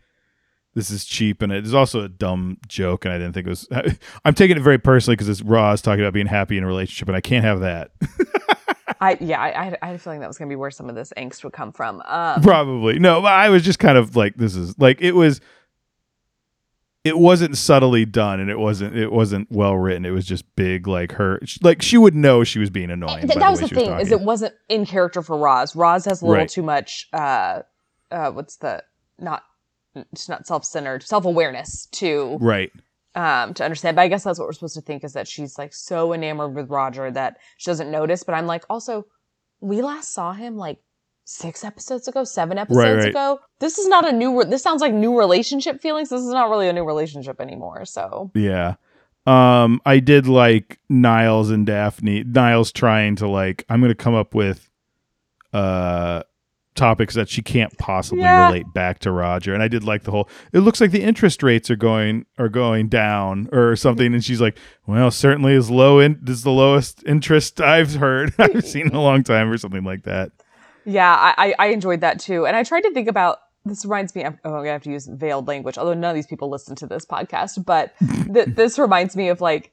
[0.75, 3.49] this is cheap, and it is also a dumb joke, and I didn't think it
[3.49, 3.67] was.
[4.25, 7.07] I'm taking it very personally because it's Roz talking about being happy in a relationship,
[7.07, 7.91] and I can't have that.
[9.01, 11.13] I yeah, I, I had- a feeling that was gonna be where some of this
[11.17, 12.01] angst would come from.
[12.05, 15.39] Um, Probably no, I was just kind of like this is like it was.
[17.05, 20.85] it wasn't subtly done and it wasn't it wasn't well written it was just big
[20.85, 23.69] like her like she would know she was being annoying Th- by that was the
[23.69, 25.75] thing is it wasn't in character for Roz.
[25.77, 26.49] Roz has a little Right.
[26.49, 27.61] too much uh
[28.11, 28.83] uh what's the
[29.17, 29.43] not
[30.11, 32.71] it's not self-centered self-awareness to right
[33.15, 35.57] um to understand but i guess that's what we're supposed to think is that she's
[35.57, 39.05] like so enamored with roger that she doesn't notice but i'm like also
[39.61, 40.77] we last saw him like
[41.25, 43.09] six episodes ago seven episodes right.
[43.09, 46.33] ago this is not a new re- this sounds like new relationship feelings this is
[46.33, 48.75] not really a new relationship anymore so Yeah.
[49.27, 52.23] Um, I did like Niles and Daphne.
[52.23, 54.69] Niles trying to like, I'm gonna come up with
[55.53, 56.23] uh
[56.79, 58.47] topics that she can't possibly Yeah.
[58.47, 59.53] relate back to Roger.
[59.53, 62.49] And I did like the whole it looks like the interest rates are going are
[62.49, 64.13] going down or something.
[64.13, 64.57] And she's like,
[64.87, 68.95] Well, certainly is low in this is the lowest interest I've heard I've seen in
[68.95, 70.31] a long time or something like that.
[70.85, 74.15] yeah I, I i enjoyed that too and i tried to think about this reminds
[74.15, 76.49] me of, oh, i'm gonna have to use veiled language although none of these people
[76.49, 77.93] listen to this podcast but
[78.33, 79.71] th- this reminds me of like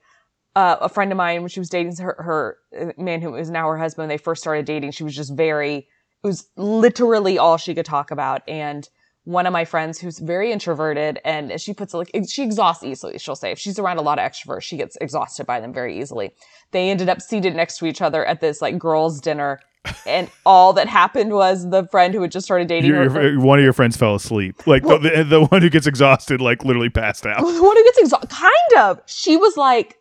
[0.57, 3.49] uh, a friend of mine when she was dating her, her uh, man who is
[3.51, 5.87] now her husband they first started dating she was just very
[6.27, 8.89] was literally all she could talk about and
[9.25, 13.17] one of my friends who's very introverted and she puts it like she exhausts easily
[13.19, 15.99] she'll say if she's around a lot of extroverts she gets exhausted by them very
[15.99, 16.33] easily
[16.73, 19.61] they ended up seated next to each other at this like girls dinner
[20.05, 23.65] and all that happened was the friend who had just started dating Your, one of
[23.65, 24.67] your friends fell asleep.
[24.67, 27.37] Like the, the the one who gets exhausted, like literally passed out.
[27.41, 28.31] the one who gets exhausted.
[28.31, 29.01] Kind of.
[29.07, 29.97] She was like,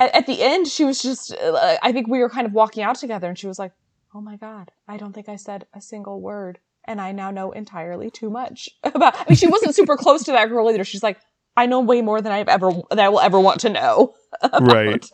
[0.00, 2.82] at, at the end, she was just, uh, I think we were kind of walking
[2.82, 3.72] out together and she was like,
[4.14, 6.58] oh my God, I don't think I said a single word.
[6.84, 10.32] And I now know entirely too much about, I mean, she wasn't super close to
[10.32, 10.84] that girl either.
[10.84, 11.20] She's like,
[11.56, 14.14] I know way more than I've ever, that I will ever want to know.
[14.42, 15.10] about." Right.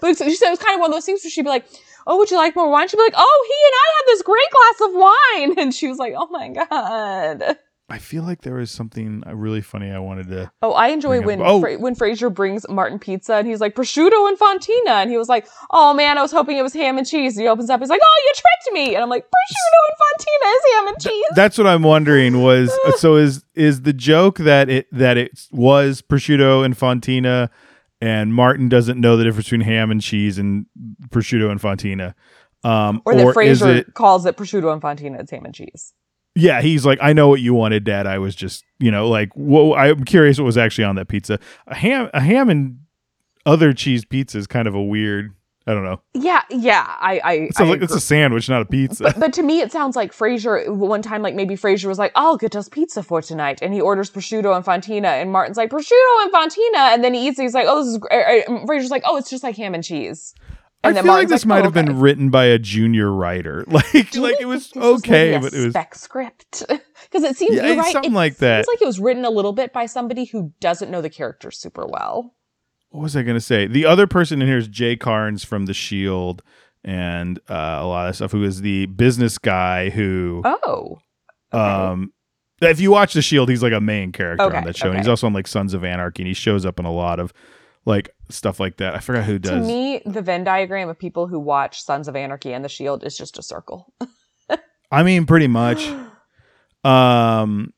[0.00, 1.66] But she said it was kind of one of those things where she'd be like,
[2.06, 2.88] oh, would you like more wine?
[2.88, 5.58] She'd be like, oh, he and I had this great glass of wine.
[5.64, 7.56] And she was like, oh my God.
[7.90, 10.52] I feel like there was something uh, really funny I wanted to.
[10.62, 11.60] Oh, I enjoy when oh.
[11.60, 15.28] Fra- when Frasier brings Martin pizza and he's like prosciutto and fontina and he was
[15.28, 17.80] like, "Oh man, I was hoping it was ham and cheese." And he opens up,
[17.80, 21.02] he's like, "Oh, you tricked me!" And I'm like, "Prosciutto and fontina is ham and
[21.02, 22.42] cheese." That's what I'm wondering.
[22.42, 27.50] Was uh, so is is the joke that it that it was prosciutto and fontina,
[28.00, 30.66] and Martin doesn't know the difference between ham and cheese and
[31.08, 32.14] prosciutto and fontina,
[32.62, 33.94] um, or that is Frasier it?
[33.94, 35.92] calls it prosciutto and fontina, it's ham and cheese.
[36.34, 38.06] Yeah, he's like, I know what you wanted, Dad.
[38.06, 39.74] I was just, you know, like, whoa.
[39.74, 41.38] I'm curious what was actually on that pizza.
[41.66, 42.78] A ham, a ham and
[43.46, 45.34] other cheese pizza is kind of a weird.
[45.66, 46.00] I don't know.
[46.14, 49.04] Yeah, yeah, I, I, It's, I a, like, it's a sandwich, not a pizza.
[49.04, 50.68] But, but to me, it sounds like Frasier.
[50.74, 53.80] One time, like maybe Frasier was like, "I'll get us pizza for tonight," and he
[53.80, 57.38] orders prosciutto and fontina, and Martin's like, "Prosciutto and fontina," and then he eats.
[57.38, 58.08] it, He's like, "Oh, this is." Gr-.
[58.10, 60.34] uh, uh, Frasier's like, "Oh, it's just like ham and cheese."
[60.82, 63.64] I feel then like this like, might "Oh, have been written by a junior writer.
[63.70, 67.36] Like, like it was this was maybe okay, but it was spec script because it
[67.36, 67.92] seems Yeah, you're right.
[67.92, 68.64] something it like that.
[68.64, 71.58] Seems like it was written a little bit by somebody who doesn't know the characters
[71.58, 72.34] super well.
[72.90, 73.66] what was I going to say?
[73.66, 76.42] The other person in here is Jay Karnes from The Shield
[76.82, 78.32] and uh, a lot of stuff.
[78.32, 80.98] Who is the business guy who, Oh,
[81.52, 81.62] okay.
[81.62, 82.12] um,
[82.62, 84.88] if you watch The Shield, he's like a main character Okay, on that show.
[84.88, 87.20] And he's also on like Sons of Anarchy, and he shows up in a lot
[87.20, 87.32] of
[87.90, 88.94] like stuff like that.
[88.94, 89.50] I forgot who does.
[89.50, 93.04] to me, the Venn diagram of people who watch Sons of Anarchy and The Shield
[93.04, 93.92] is just a circle.
[94.90, 95.90] I mean, pretty much.
[96.82, 97.74] Um,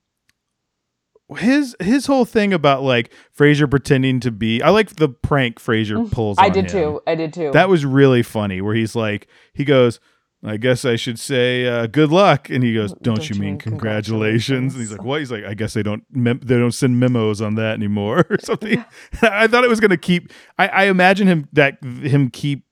[1.37, 4.63] his his whole thing about like Frasier pretending to be.
[4.63, 6.39] I like the prank Frasier pulls.
[6.39, 6.71] Mm, I did him.
[6.71, 7.01] too.
[7.07, 7.51] I did too.
[7.53, 8.61] That was really funny.
[8.61, 9.99] Where he's like, he goes,
[10.45, 14.75] "I guess I should say uh, good luck," and he goes, "Don't, you mean congratulations?"
[14.75, 17.41] And he's like, "What?" He's like, "I guess they don't mem- they don't send memos
[17.41, 18.85] on that anymore or something."
[19.23, 20.33] I thought it was gonna keep.
[20.59, 22.65] I, I imagine him that him keep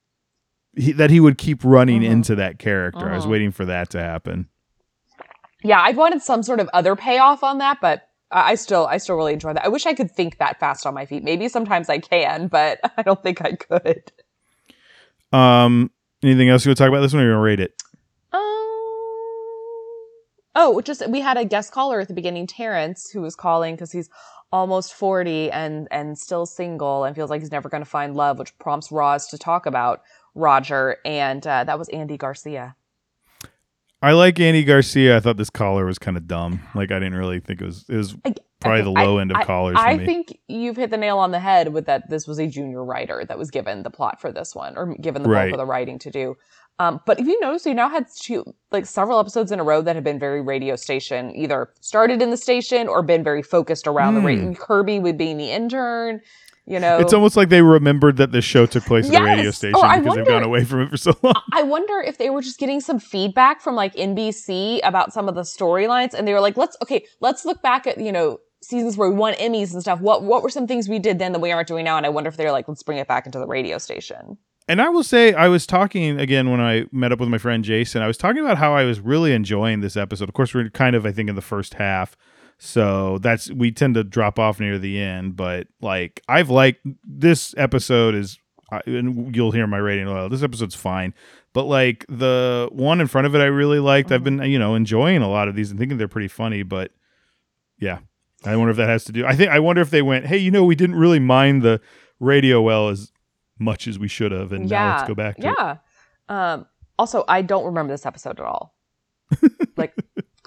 [0.76, 2.10] he, that he would keep running Mhm.
[2.10, 3.08] into that character.
[3.10, 3.30] I was Mhm.
[3.30, 4.48] waiting for that to happen.
[5.64, 9.16] yeah, I wanted some sort of other payoff on that, but I still, I still
[9.16, 9.64] really enjoy that.
[9.64, 11.24] I wish I could think that fast on my feet.
[11.24, 14.12] Maybe sometimes I can, but I don't think I could.
[15.32, 15.90] Um,
[16.22, 17.22] anything else you want to talk about this one?
[17.22, 17.82] Or you gonna rate it?
[18.32, 18.40] Um,
[20.54, 23.92] oh, just we had a guest caller at the beginning, Terrence, who was calling because
[23.92, 24.10] he's
[24.52, 28.38] almost forty and and still single and feels like he's never going to find love,
[28.38, 30.02] which prompts Roz to talk about
[30.34, 32.76] Roger, and uh, that was Andy Garcia.
[34.02, 35.16] I like Andy Garcia.
[35.16, 36.60] I thought this collar was kind of dumb.
[36.74, 37.84] Like I didn't really think it was.
[37.88, 38.14] It was
[38.60, 40.96] probably okay, the low I- end of I- callers for I think you've hit the
[40.96, 42.08] nail on the head with that.
[42.08, 45.22] This was a junior writer that was given the plot for this one, or given
[45.22, 45.50] the Right.
[45.50, 46.36] bulk of the writing to do.
[46.78, 49.82] Um, but if you notice, you now had two, like several episodes in a row
[49.82, 53.86] that have been very radio station, either started in the station or been very focused
[53.86, 54.26] around the Hmm.
[54.26, 54.54] radio.
[54.54, 56.22] Kirby with being the intern,
[56.70, 56.98] you know.
[56.98, 59.80] It's almost like they remembered that the show took place at the radio oh, station
[59.82, 61.34] I because they've gone away from it for so long.
[61.52, 65.34] I wonder if they were just getting some feedback from like NBC about some of
[65.34, 68.96] the storylines, and they were like, "Let's okay, let's look back at you know seasons
[68.96, 70.00] where we won Emmys and stuff.
[70.00, 71.96] What what were some things we did then that we aren't doing now?
[71.96, 74.38] And I wonder if they're like, let's bring it back into the radio station.
[74.68, 77.64] And I will say, I was talking again when I met up with my friend
[77.64, 78.02] Jason.
[78.02, 80.28] I was talking about how I was really enjoying this episode.
[80.28, 82.16] Of course, we're kind of, I think, in the first half.
[82.62, 85.34] So that's, we tend to drop off near the end.
[85.34, 88.38] But like, I've liked this episode is,
[88.84, 90.06] and you'll hear my rating.
[90.06, 91.14] Well, this episode's fine.
[91.54, 94.12] But like the one in front of it, I really liked.
[94.12, 96.62] I've been, you know, enjoying a lot of these and thinking they're pretty funny.
[96.62, 96.92] But
[97.78, 98.00] yeah,
[98.44, 99.24] I wonder if that has to do.
[99.24, 101.80] I think, I wonder if they went, hey, you know, we didn't really mind the
[102.20, 103.10] radio well as
[103.58, 105.54] much as we should have, and now let's go back to it.
[105.58, 105.76] yeah.
[106.28, 106.66] Um,
[106.98, 108.74] also, I don't remember this episode at all.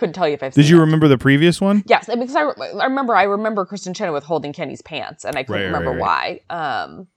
[0.03, 0.53] Couldn't tell you if I've.
[0.53, 0.81] Did you it.
[0.81, 1.81] remember the previous one?
[1.87, 5.61] Yes, because I, I remember I remember Kristin Chenoweth holding Kenny's pants, and I couldn't
[5.61, 6.41] Right, right, remember why.
[6.49, 7.07] Um,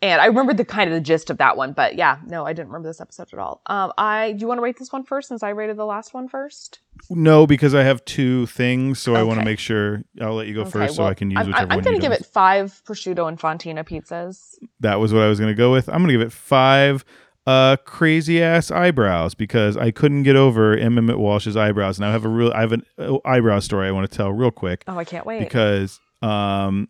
[0.00, 2.54] and I remember the kind of the gist of that one, but yeah, no, I
[2.54, 3.60] didn't remember this episode at all.
[3.66, 6.14] Um, I do you want to rate this one first, since I rated the last
[6.14, 6.80] one first?
[7.10, 10.54] No, because I have two things, so I want to make sure I'll let you
[10.54, 12.20] go Okay, first, so I can use I'm, whichever I'm one going to give don't.
[12.22, 14.54] it five prosciutto and fontina pizzas.
[14.80, 15.90] That was what I was going to go with.
[15.90, 17.04] I'm going to give it five
[17.46, 20.98] uh crazy ass eyebrows because I couldn't get over M.
[20.98, 23.90] Emmett Walsh's eyebrows, and I have a real I have an uh, eyebrow story I
[23.92, 25.40] want to tell real quick Oh, I can't wait.
[25.40, 26.88] because um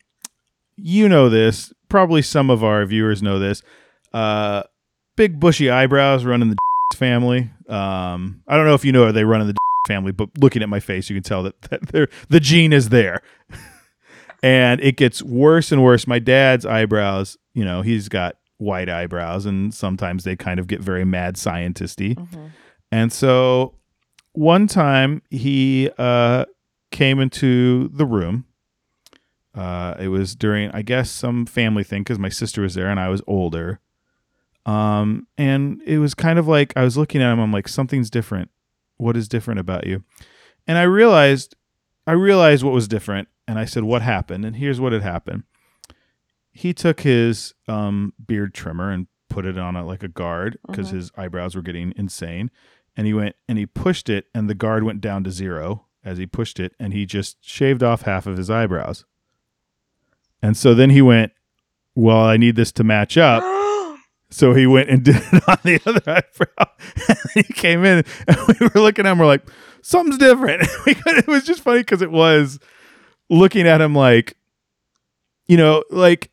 [0.77, 1.73] you know this.
[1.89, 3.63] Probably some of our viewers know this.
[4.13, 4.63] Uh
[5.17, 6.57] big bushy eyebrows run in the
[6.97, 7.51] family.
[7.69, 9.55] Um i don't know if you know or they run in the
[9.89, 12.89] family but looking at my face you can tell that, that they're, the gene is
[12.89, 13.23] there.
[14.43, 16.07] And it gets worse and worse.
[16.07, 20.81] My dad's eyebrows you know he's got white eyebrows and sometimes they kind of get
[20.81, 22.51] very mad scientisty Mhm.
[22.93, 23.75] and so
[24.33, 26.45] one time he uh,
[26.93, 28.45] came into the room.
[29.55, 33.01] Uh, it was during, I guess, some family thing because my sister was there and
[33.01, 33.81] I was older.
[34.67, 37.41] Um, and it was kind of like I was looking at him.
[37.41, 38.51] I'm like, something's different.
[38.99, 40.05] What is different about you?
[40.67, 41.57] And I realized,
[42.07, 43.27] I realized what was different.
[43.49, 44.45] And I said, what happened?
[44.45, 45.43] And here's what had happened.
[46.53, 50.89] He took his um, beard trimmer and put it on a, like a guard because
[50.91, 50.95] Mhm.
[50.95, 52.51] his eyebrows were getting insane.
[52.97, 56.19] And he went and he pushed it and the guard went down to zero as
[56.19, 59.05] he pushed it and he just shaved off half of his eyebrows.
[60.43, 61.33] And so then he went
[61.95, 63.43] well i need this to match up.
[64.33, 66.73] So he went and did it on the other eyebrow.
[67.09, 69.43] And he came in and we were looking at him we're like
[69.83, 70.63] something's different.
[70.87, 72.61] It was just funny because it was
[73.29, 74.37] looking at him like
[75.49, 76.31] you know like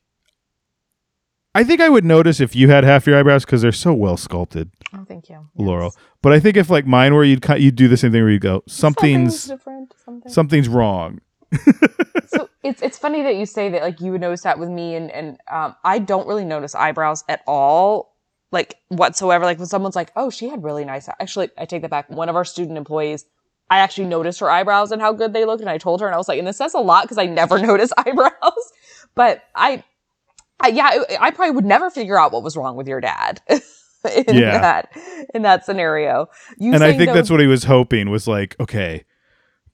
[1.57, 4.15] I think I would notice if you had half your eyebrows because they're so well
[4.15, 4.69] sculpted.
[4.93, 5.85] oh, thank you, Laurel.
[5.85, 5.97] Yes.
[6.21, 8.37] But I think if like mine were, you'd you'd do the same thing where you
[8.37, 9.91] go, something's different.
[10.05, 10.31] Something.
[10.31, 11.19] something's wrong.
[12.27, 14.93] so it's it's funny that you say that like you would notice that with me
[14.93, 18.15] and and um, I don't really notice eyebrows at all
[18.51, 21.89] like whatsoever like when someone's like oh she had really nice actually I take that
[21.89, 23.25] back one of our student employees
[23.69, 26.13] I actually noticed her eyebrows and how good they looked and I told her and
[26.13, 28.71] I was like and this says a lot because I never notice eyebrows
[29.15, 29.83] but I,
[30.59, 34.35] I yeah I, probably would never figure out what was wrong with your dad in
[34.35, 34.59] Yeah.
[34.59, 34.89] that
[35.33, 36.27] in that scenario
[36.57, 39.03] you and I think those- that's what he was hoping was like, okay,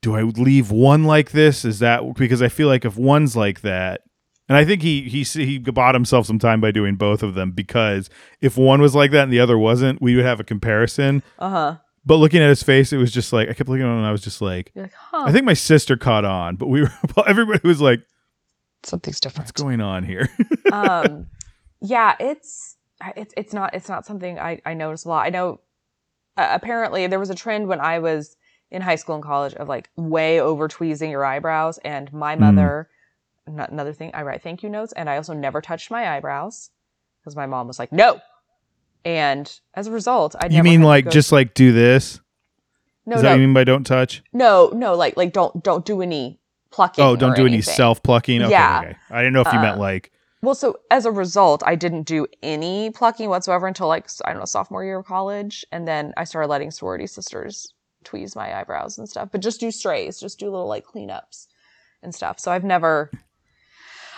[0.02, 1.64] do I leave one like this?
[1.64, 4.02] Is that because I feel like if one's like that,
[4.50, 7.52] and I think he he he bought himself some time by doing both of them
[7.52, 8.10] because
[8.42, 11.24] if one was like that and the other wasn't, we would have a comparison.
[11.40, 14.00] uh-huh But looking at his face, it was just like I kept looking at him
[14.00, 16.82] and I was just like, like huh I think my sister caught on, but we
[16.82, 16.92] were
[17.26, 18.02] everybody was like,
[18.86, 20.30] something's different what's going on here?
[20.72, 21.28] um
[21.82, 22.78] yeah it's
[23.18, 25.60] it's it's not it's not something i i notice a lot i know
[26.38, 28.38] uh, apparently there was a trend when i was
[28.72, 32.40] in high school and college of like way over tweezing your eyebrows and my Mm.
[32.40, 32.90] mother
[33.48, 36.70] not another thing i write thank you notes and i also never touched my eyebrows
[37.22, 38.20] because my mom was like no
[39.06, 42.22] and as a result i you mean like just like do this?
[43.06, 44.24] no Is that no what you mean by don't touch?
[44.32, 46.40] no no like like don't don't do any
[46.74, 48.42] plucking Oh, don't do any self plucking.
[48.42, 48.82] Okay, Yeah.
[48.84, 48.96] okay.
[49.12, 50.12] I didn't know if you meant Uh, like
[50.42, 54.40] Well, so as a result, I didn't do any plucking whatsoever until like I don't
[54.40, 58.98] know sophomore year of college, and then I started letting sorority sisters tweeze my eyebrows
[58.98, 59.30] and stuff.
[59.32, 61.48] But just do strays, just do little like cleanups
[62.02, 62.38] and stuff.
[62.40, 63.10] So I've never,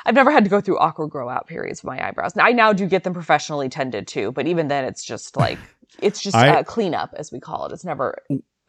[0.08, 2.36] I've never had to go through awkward grow out periods with my eyebrows.
[2.36, 5.60] Now, I now do get them professionally tended to, but even then, it's just like
[6.00, 7.72] it's just I- a cleanup as we call it.
[7.74, 8.18] It's never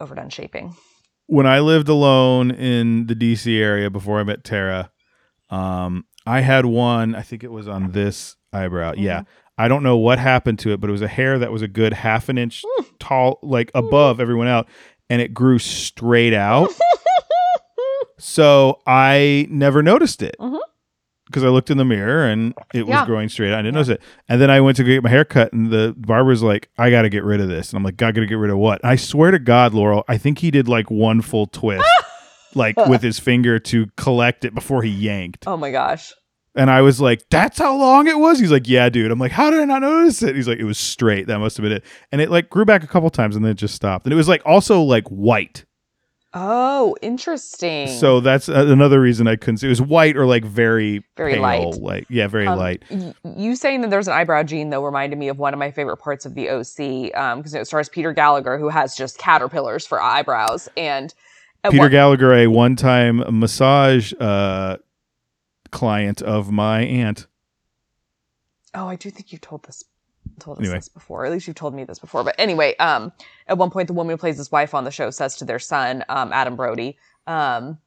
[0.00, 0.74] overdone shaping.
[1.26, 4.90] When I lived alone in the DC area before I met Tara,
[5.50, 7.14] um, I had one.
[7.14, 8.94] I think it was on this eyebrow.
[8.96, 9.22] Yeah,
[9.58, 11.68] I don't know what happened to it, but it was a hair that was a
[11.68, 12.64] good half an inch
[12.98, 14.68] tall, like above everyone else,
[15.08, 16.70] and it grew straight out.
[18.18, 20.36] so I never noticed it.
[20.40, 20.58] Mhm.
[21.26, 23.52] Because I looked in the mirror and it was growing straight.
[23.52, 24.02] I didn't notice it.
[24.28, 27.02] And then I went to get my hair cut, and the barber's like, I got
[27.02, 27.70] to get rid of this.
[27.70, 28.84] And I'm like, I got to get rid of what?
[28.84, 31.84] I swear to God, Laurel, I think he did like one full twist.
[32.56, 35.46] like with his finger to collect it before he yanked.
[35.46, 36.12] Oh my gosh.
[36.54, 38.38] And I was like, that's how long it was?
[38.38, 39.10] He's like, yeah, dude.
[39.10, 40.34] I'm like, how did I not notice it?
[40.34, 41.26] He's like, it was straight.
[41.26, 41.84] That must have been it.
[42.10, 44.06] And it like grew back a couple times and then it just stopped.
[44.06, 45.66] And it was like also like white.
[46.38, 47.88] Oh, interesting.
[47.88, 49.68] So that's a- another reason I couldn't see.
[49.68, 51.74] It was white or like very Very pale, light.
[51.80, 52.82] Like yeah, very Um, light.
[52.90, 55.70] y- you saying that there's an eyebrow gene though reminded me of one of my
[55.70, 57.06] favorite parts of the OC
[57.38, 61.14] because it stars Peter Gallagher who has just caterpillars for eyebrows and
[61.64, 64.76] Peter one- Gallagher, a one-time massage uh,
[65.70, 67.26] client of my aunt.
[68.74, 69.82] Oh, I do think you told this
[70.40, 70.78] told us Anyway.
[70.78, 71.24] this before.
[71.26, 72.22] At least you've told me this before.
[72.24, 73.12] But anyway, um,
[73.46, 75.58] at one point, the woman who plays his wife on the show says to their
[75.58, 77.78] son, um, Adam Brody, um,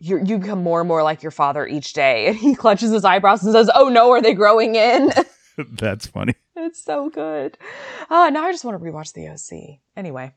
[0.00, 2.26] you you become more and more like your father each day.
[2.28, 5.10] And he clutches his eyebrows and says, "Oh no, are they growing in?"
[5.72, 6.34] That's funny.
[6.54, 7.58] it's so good.
[8.10, 9.80] Ah, now I just want to rewatch the OC.
[9.96, 10.34] Anyway,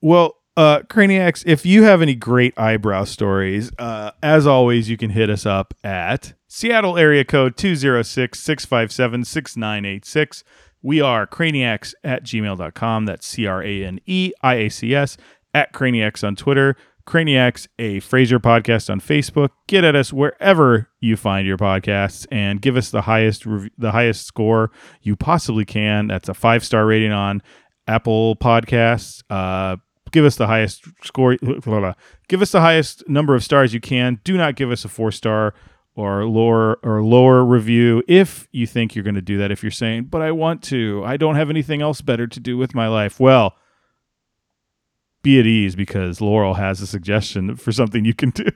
[0.00, 5.10] Well, uh, Craniacs, if you have any great eyebrow stories, uh, as always, you can
[5.10, 10.42] hit us up at Seattle area code 206 657 6986.
[10.80, 13.04] We are craniacs at gmail.com.
[13.04, 15.18] That's C R A N E I A C S
[15.52, 16.74] at craniacs on Twitter.
[17.06, 19.50] Craniacs, a Frasier podcast on Facebook.
[19.66, 23.92] Get at us wherever you find your podcasts and give us the highest rev- the
[23.92, 24.70] highest score
[25.02, 26.06] you possibly can.
[26.06, 27.42] That's a five star rating on
[27.86, 29.22] Apple Podcasts.
[29.28, 29.76] Uh,
[30.10, 31.36] give us the highest score.
[31.42, 31.94] blah, blah, blah.
[32.28, 34.20] Give us the highest number of stars you can.
[34.24, 35.52] Do not give us a four star
[35.96, 39.50] or lower or lower review if you think you're going to do that.
[39.50, 41.02] If you're saying, "But I want to.
[41.04, 43.56] I don't have anything else better to do with my life." Well,
[45.22, 48.48] be at ease because Laurel has a suggestion for something you can do.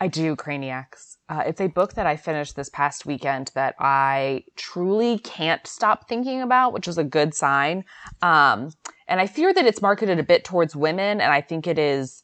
[0.00, 1.16] I do Craniacs.
[1.28, 6.08] Uh, it's a book that I finished this past weekend that I truly can't stop
[6.08, 7.84] thinking about, which is a good sign.
[8.22, 8.70] Um,
[9.08, 12.22] and I fear that it's marketed a bit towards women, and I think it is.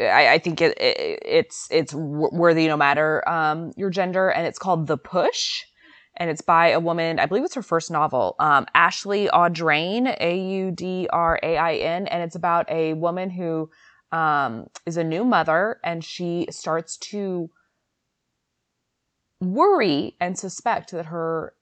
[0.00, 4.58] I, I think it, it it's it's worthy no matter um, your gender, and it's
[4.58, 5.62] called The Push,
[6.16, 7.18] and it's by a woman.
[7.18, 11.74] I believe it's her first novel, um, Ashley Audrain, A U D R A I
[11.74, 13.70] N, and it's about a woman who
[14.12, 17.50] um, is a new mother and she starts to
[19.40, 21.54] worry and suspect that her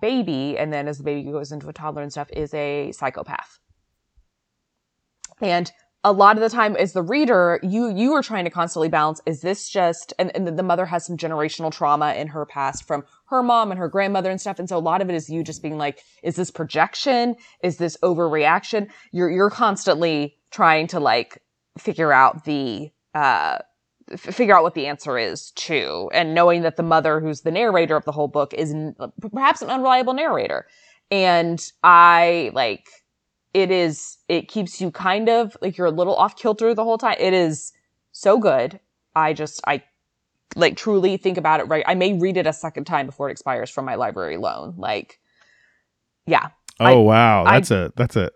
[0.00, 3.58] baby, and then as the baby goes into a toddler and stuff, is a psychopath.
[5.40, 5.70] And
[6.08, 9.20] a lot of the time as the reader, you you are trying to constantly balance,
[9.26, 13.04] is this just and, and the mother has some generational trauma in her past from
[13.26, 14.58] her mom and her grandmother and stuff.
[14.58, 17.36] And so a lot of it is you just being like, is this projection?
[17.62, 18.88] Is this overreaction?
[19.12, 21.42] You're you're constantly trying to like
[21.78, 23.58] figure out the uh
[24.16, 27.94] figure out what the answer is too and knowing that the mother who's the narrator
[27.94, 28.96] of the whole book is n-
[29.30, 30.66] perhaps an unreliable narrator
[31.10, 32.86] and i like
[33.54, 36.98] it is it keeps you kind of like you're a little off kilter the whole
[36.98, 37.16] time.
[37.18, 37.72] It is
[38.12, 38.80] so good.
[39.16, 39.82] I just i
[40.56, 41.84] like truly think about it right?
[41.86, 44.74] I may read it a second time before it expires from my library loan.
[44.76, 45.18] Like
[46.26, 46.48] yeah.
[46.80, 48.30] Oh I- wow, that's a that's a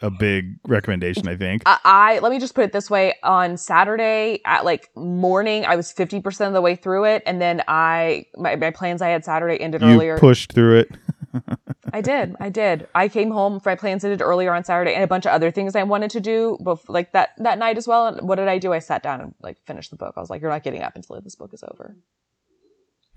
[0.00, 1.28] a big recommendation.
[1.28, 1.62] I think.
[1.64, 3.14] I, I let me just put it this way.
[3.22, 7.62] On saturday at like morning i was 50% of the way through it and then
[7.68, 10.18] i my, my plans i had saturday ended You earlier.
[10.18, 10.90] pushed through it.
[11.92, 12.88] i did i did.
[12.94, 15.50] I came home from my plans ended earlier on saturday and a bunch of other
[15.50, 18.06] things i wanted to do bef- like that that night as well.
[18.06, 18.72] And what did i do?
[18.72, 20.14] I sat down and like finished the book.
[20.16, 21.96] I was like you're not getting up until this book is over.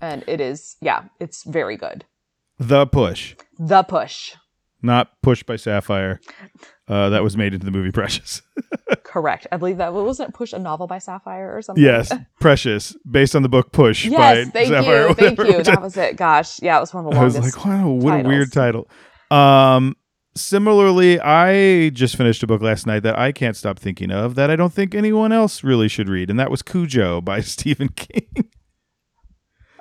[0.00, 2.04] And it is yeah it's very good.
[2.58, 4.34] The push, the push.
[4.82, 6.20] Not pushed by Sapphire.
[6.88, 8.42] Uh, that was made into the movie Precious.
[9.02, 13.34] correct i believe that wasn't push a novel by sapphire or something yes, Precious, based
[13.34, 15.08] on the book Push Yes, by thank Sapphire.
[15.08, 15.62] you, thank you.
[15.64, 16.16] That was it.
[16.16, 17.56] Gosh, yeah, it was one of the I was longest.
[17.56, 18.88] like, wow, what a weird title.
[19.32, 19.96] Um,
[20.36, 24.50] similarly, I just finished a book last night that I can't stop thinking of that
[24.50, 28.28] I don't think anyone else really should read, and that was Cujo by Stephen King.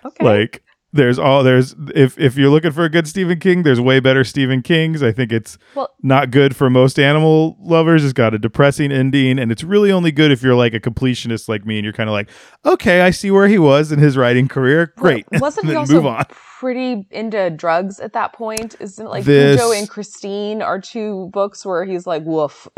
[0.03, 0.63] okay, like
[0.95, 4.23] there's all there's if if you're looking for a good Stephen King, there's way better
[4.23, 5.03] Stephen Kings.
[5.03, 8.03] I think it's Well- not good for most animal lovers.
[8.03, 11.47] It's got a depressing ending, and it's really only good if you're like a completionist
[11.49, 12.29] like me, and you're kind of like,
[12.65, 14.93] okay, I see where he was in his writing career.
[14.97, 16.25] Great, Well, wasn't he also move on.
[16.59, 18.75] pretty into drugs at that point?
[18.79, 22.67] Isn't it like This- Cujo and Christine are two books where he's like, woof.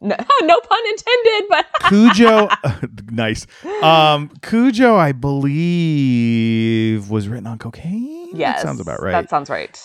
[0.00, 2.48] No, no pun intended, but Cujo,
[3.10, 3.46] nice.
[3.82, 8.36] Um, Cujo, I believe, was written on cocaine.
[8.36, 9.12] yes, that sounds about right.
[9.12, 9.84] That sounds right.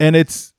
[0.00, 0.52] and it's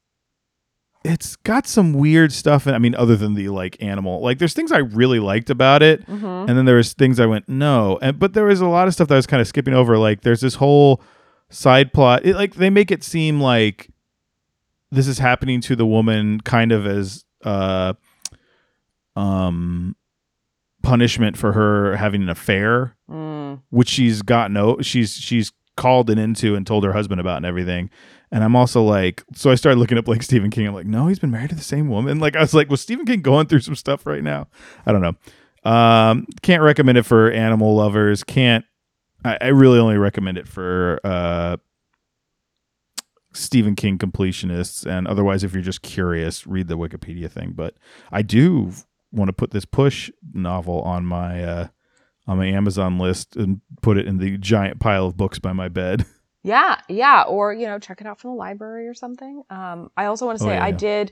[1.04, 2.66] it's got some weird stuff.
[2.66, 5.82] And I mean, other than the like animal, like there's things I really liked about
[5.84, 8.68] it, hmm and then there was things I went no, and but there was a
[8.68, 9.98] lot of stuff that I was kind of skipping over.
[9.98, 11.02] Like there's this whole
[11.50, 12.26] side plot.
[12.26, 13.90] It, like they make it seem like
[14.92, 17.94] this is happening to the woman kind of as uh
[19.18, 19.96] um
[20.84, 23.62] punishment for her having an affair, Mm.
[23.70, 27.46] which she's gotten no she's she's called it into and told her husband about and
[27.46, 27.90] everything.
[28.32, 30.68] And I'm also like, so I started looking up like Stephen King.
[30.68, 32.20] I'm like, no, he's been married to the same woman.
[32.20, 34.48] Like I was like, was Stephen King going through some stuff right now?
[34.86, 35.70] I don't know.
[35.72, 38.24] Um, can't recommend it for animal lovers.
[38.24, 38.66] Can't.
[39.24, 41.58] I, I really only recommend it for uh,
[43.34, 47.52] Stephen King completionists, and otherwise, if you're just curious, read the Wikipedia thing.
[47.56, 47.76] But
[48.12, 48.72] I do
[49.12, 51.68] want to put this Push novel on my uh,
[52.28, 55.70] on my Amazon list and put it in the giant pile of books by my
[55.70, 56.06] bed.
[56.44, 59.44] Yeah, yeah, or you know, check it out from the library or something.
[59.50, 60.78] Um, I also want to Oh, say yeah, I yeah.
[60.78, 61.12] did.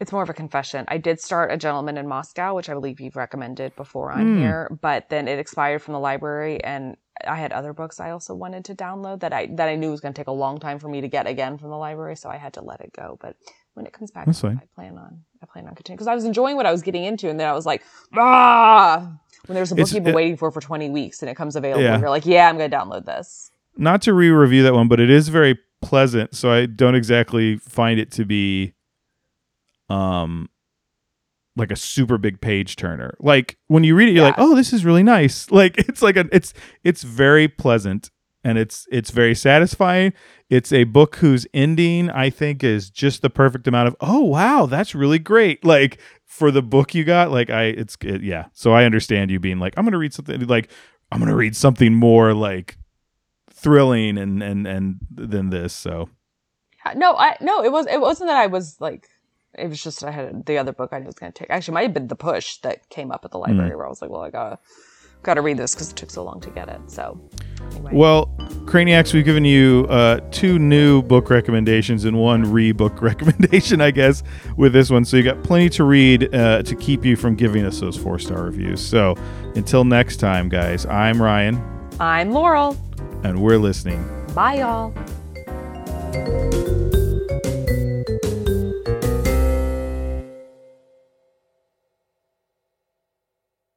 [0.00, 0.84] It's more of a confession.
[0.88, 4.38] I did start a gentleman in Moscow, which I believe you've recommended before on Hmm.
[4.40, 8.34] here, but then it expired from the library, and I had other books I also
[8.34, 10.80] wanted to download that I that I knew was going to take a long time
[10.80, 13.18] for me to get again from the library, so I had to let it go.
[13.20, 13.36] But
[13.76, 14.60] when it comes back, That's fine.
[14.62, 17.04] I plan on I plan on continuing because I was enjoying what I was getting
[17.04, 17.82] into, and then I was like,
[18.14, 19.12] ah.
[19.46, 21.36] When there's a book It's- you've been it- waiting for for 20 weeks and it
[21.36, 22.00] comes available, Yeah.
[22.00, 23.50] you're like, yeah, I'm going to download this.
[23.76, 26.34] Not to re-review that one, but it is very pleasant.
[26.34, 28.72] So I don't exactly find it to be,
[29.88, 30.48] um,
[31.54, 33.14] like a super big page turner.
[33.20, 35.50] Like when you read it, you're like, oh, this is really nice.
[35.56, 36.52] Like it's like a it's
[36.84, 38.10] it's very pleasant
[38.46, 40.12] and it's it's very satisfying.
[40.48, 44.66] It's a book whose ending I think is just the perfect amount of oh wow
[44.66, 45.64] that's really great.
[45.64, 48.46] Like for the book you got, like I it's it, yeah.
[48.52, 50.70] So I understand you being like I'm gonna read something like
[51.10, 52.78] I'm gonna read something more like
[53.50, 55.72] thrilling and and and than this.
[55.72, 56.08] So
[56.94, 59.08] No, I no, it was it wasn't that I was like
[59.58, 61.50] it was just I had the other book I knew was going to take.
[61.50, 63.76] Actually, it might have been the push that came up at the library Mm.
[63.76, 64.58] where I was like, well, I gotta
[65.26, 66.80] gotta read this because it took so long to get it.
[66.86, 67.20] So
[67.72, 68.26] anyway, Well,
[68.64, 74.22] Craniacs, we've given you uh, two new book recommendations and one re-book recommendation, I guess,
[74.56, 75.04] with this one.
[75.04, 78.42] So you got plenty to read uh, to keep you from giving us those four-star
[78.44, 78.84] reviews.
[78.84, 79.14] So
[79.54, 81.62] until next time, guys, I'm Ryan,
[82.00, 82.76] I'm Laurel.
[83.24, 84.04] and we're listening.
[84.34, 84.92] Bye, y'all.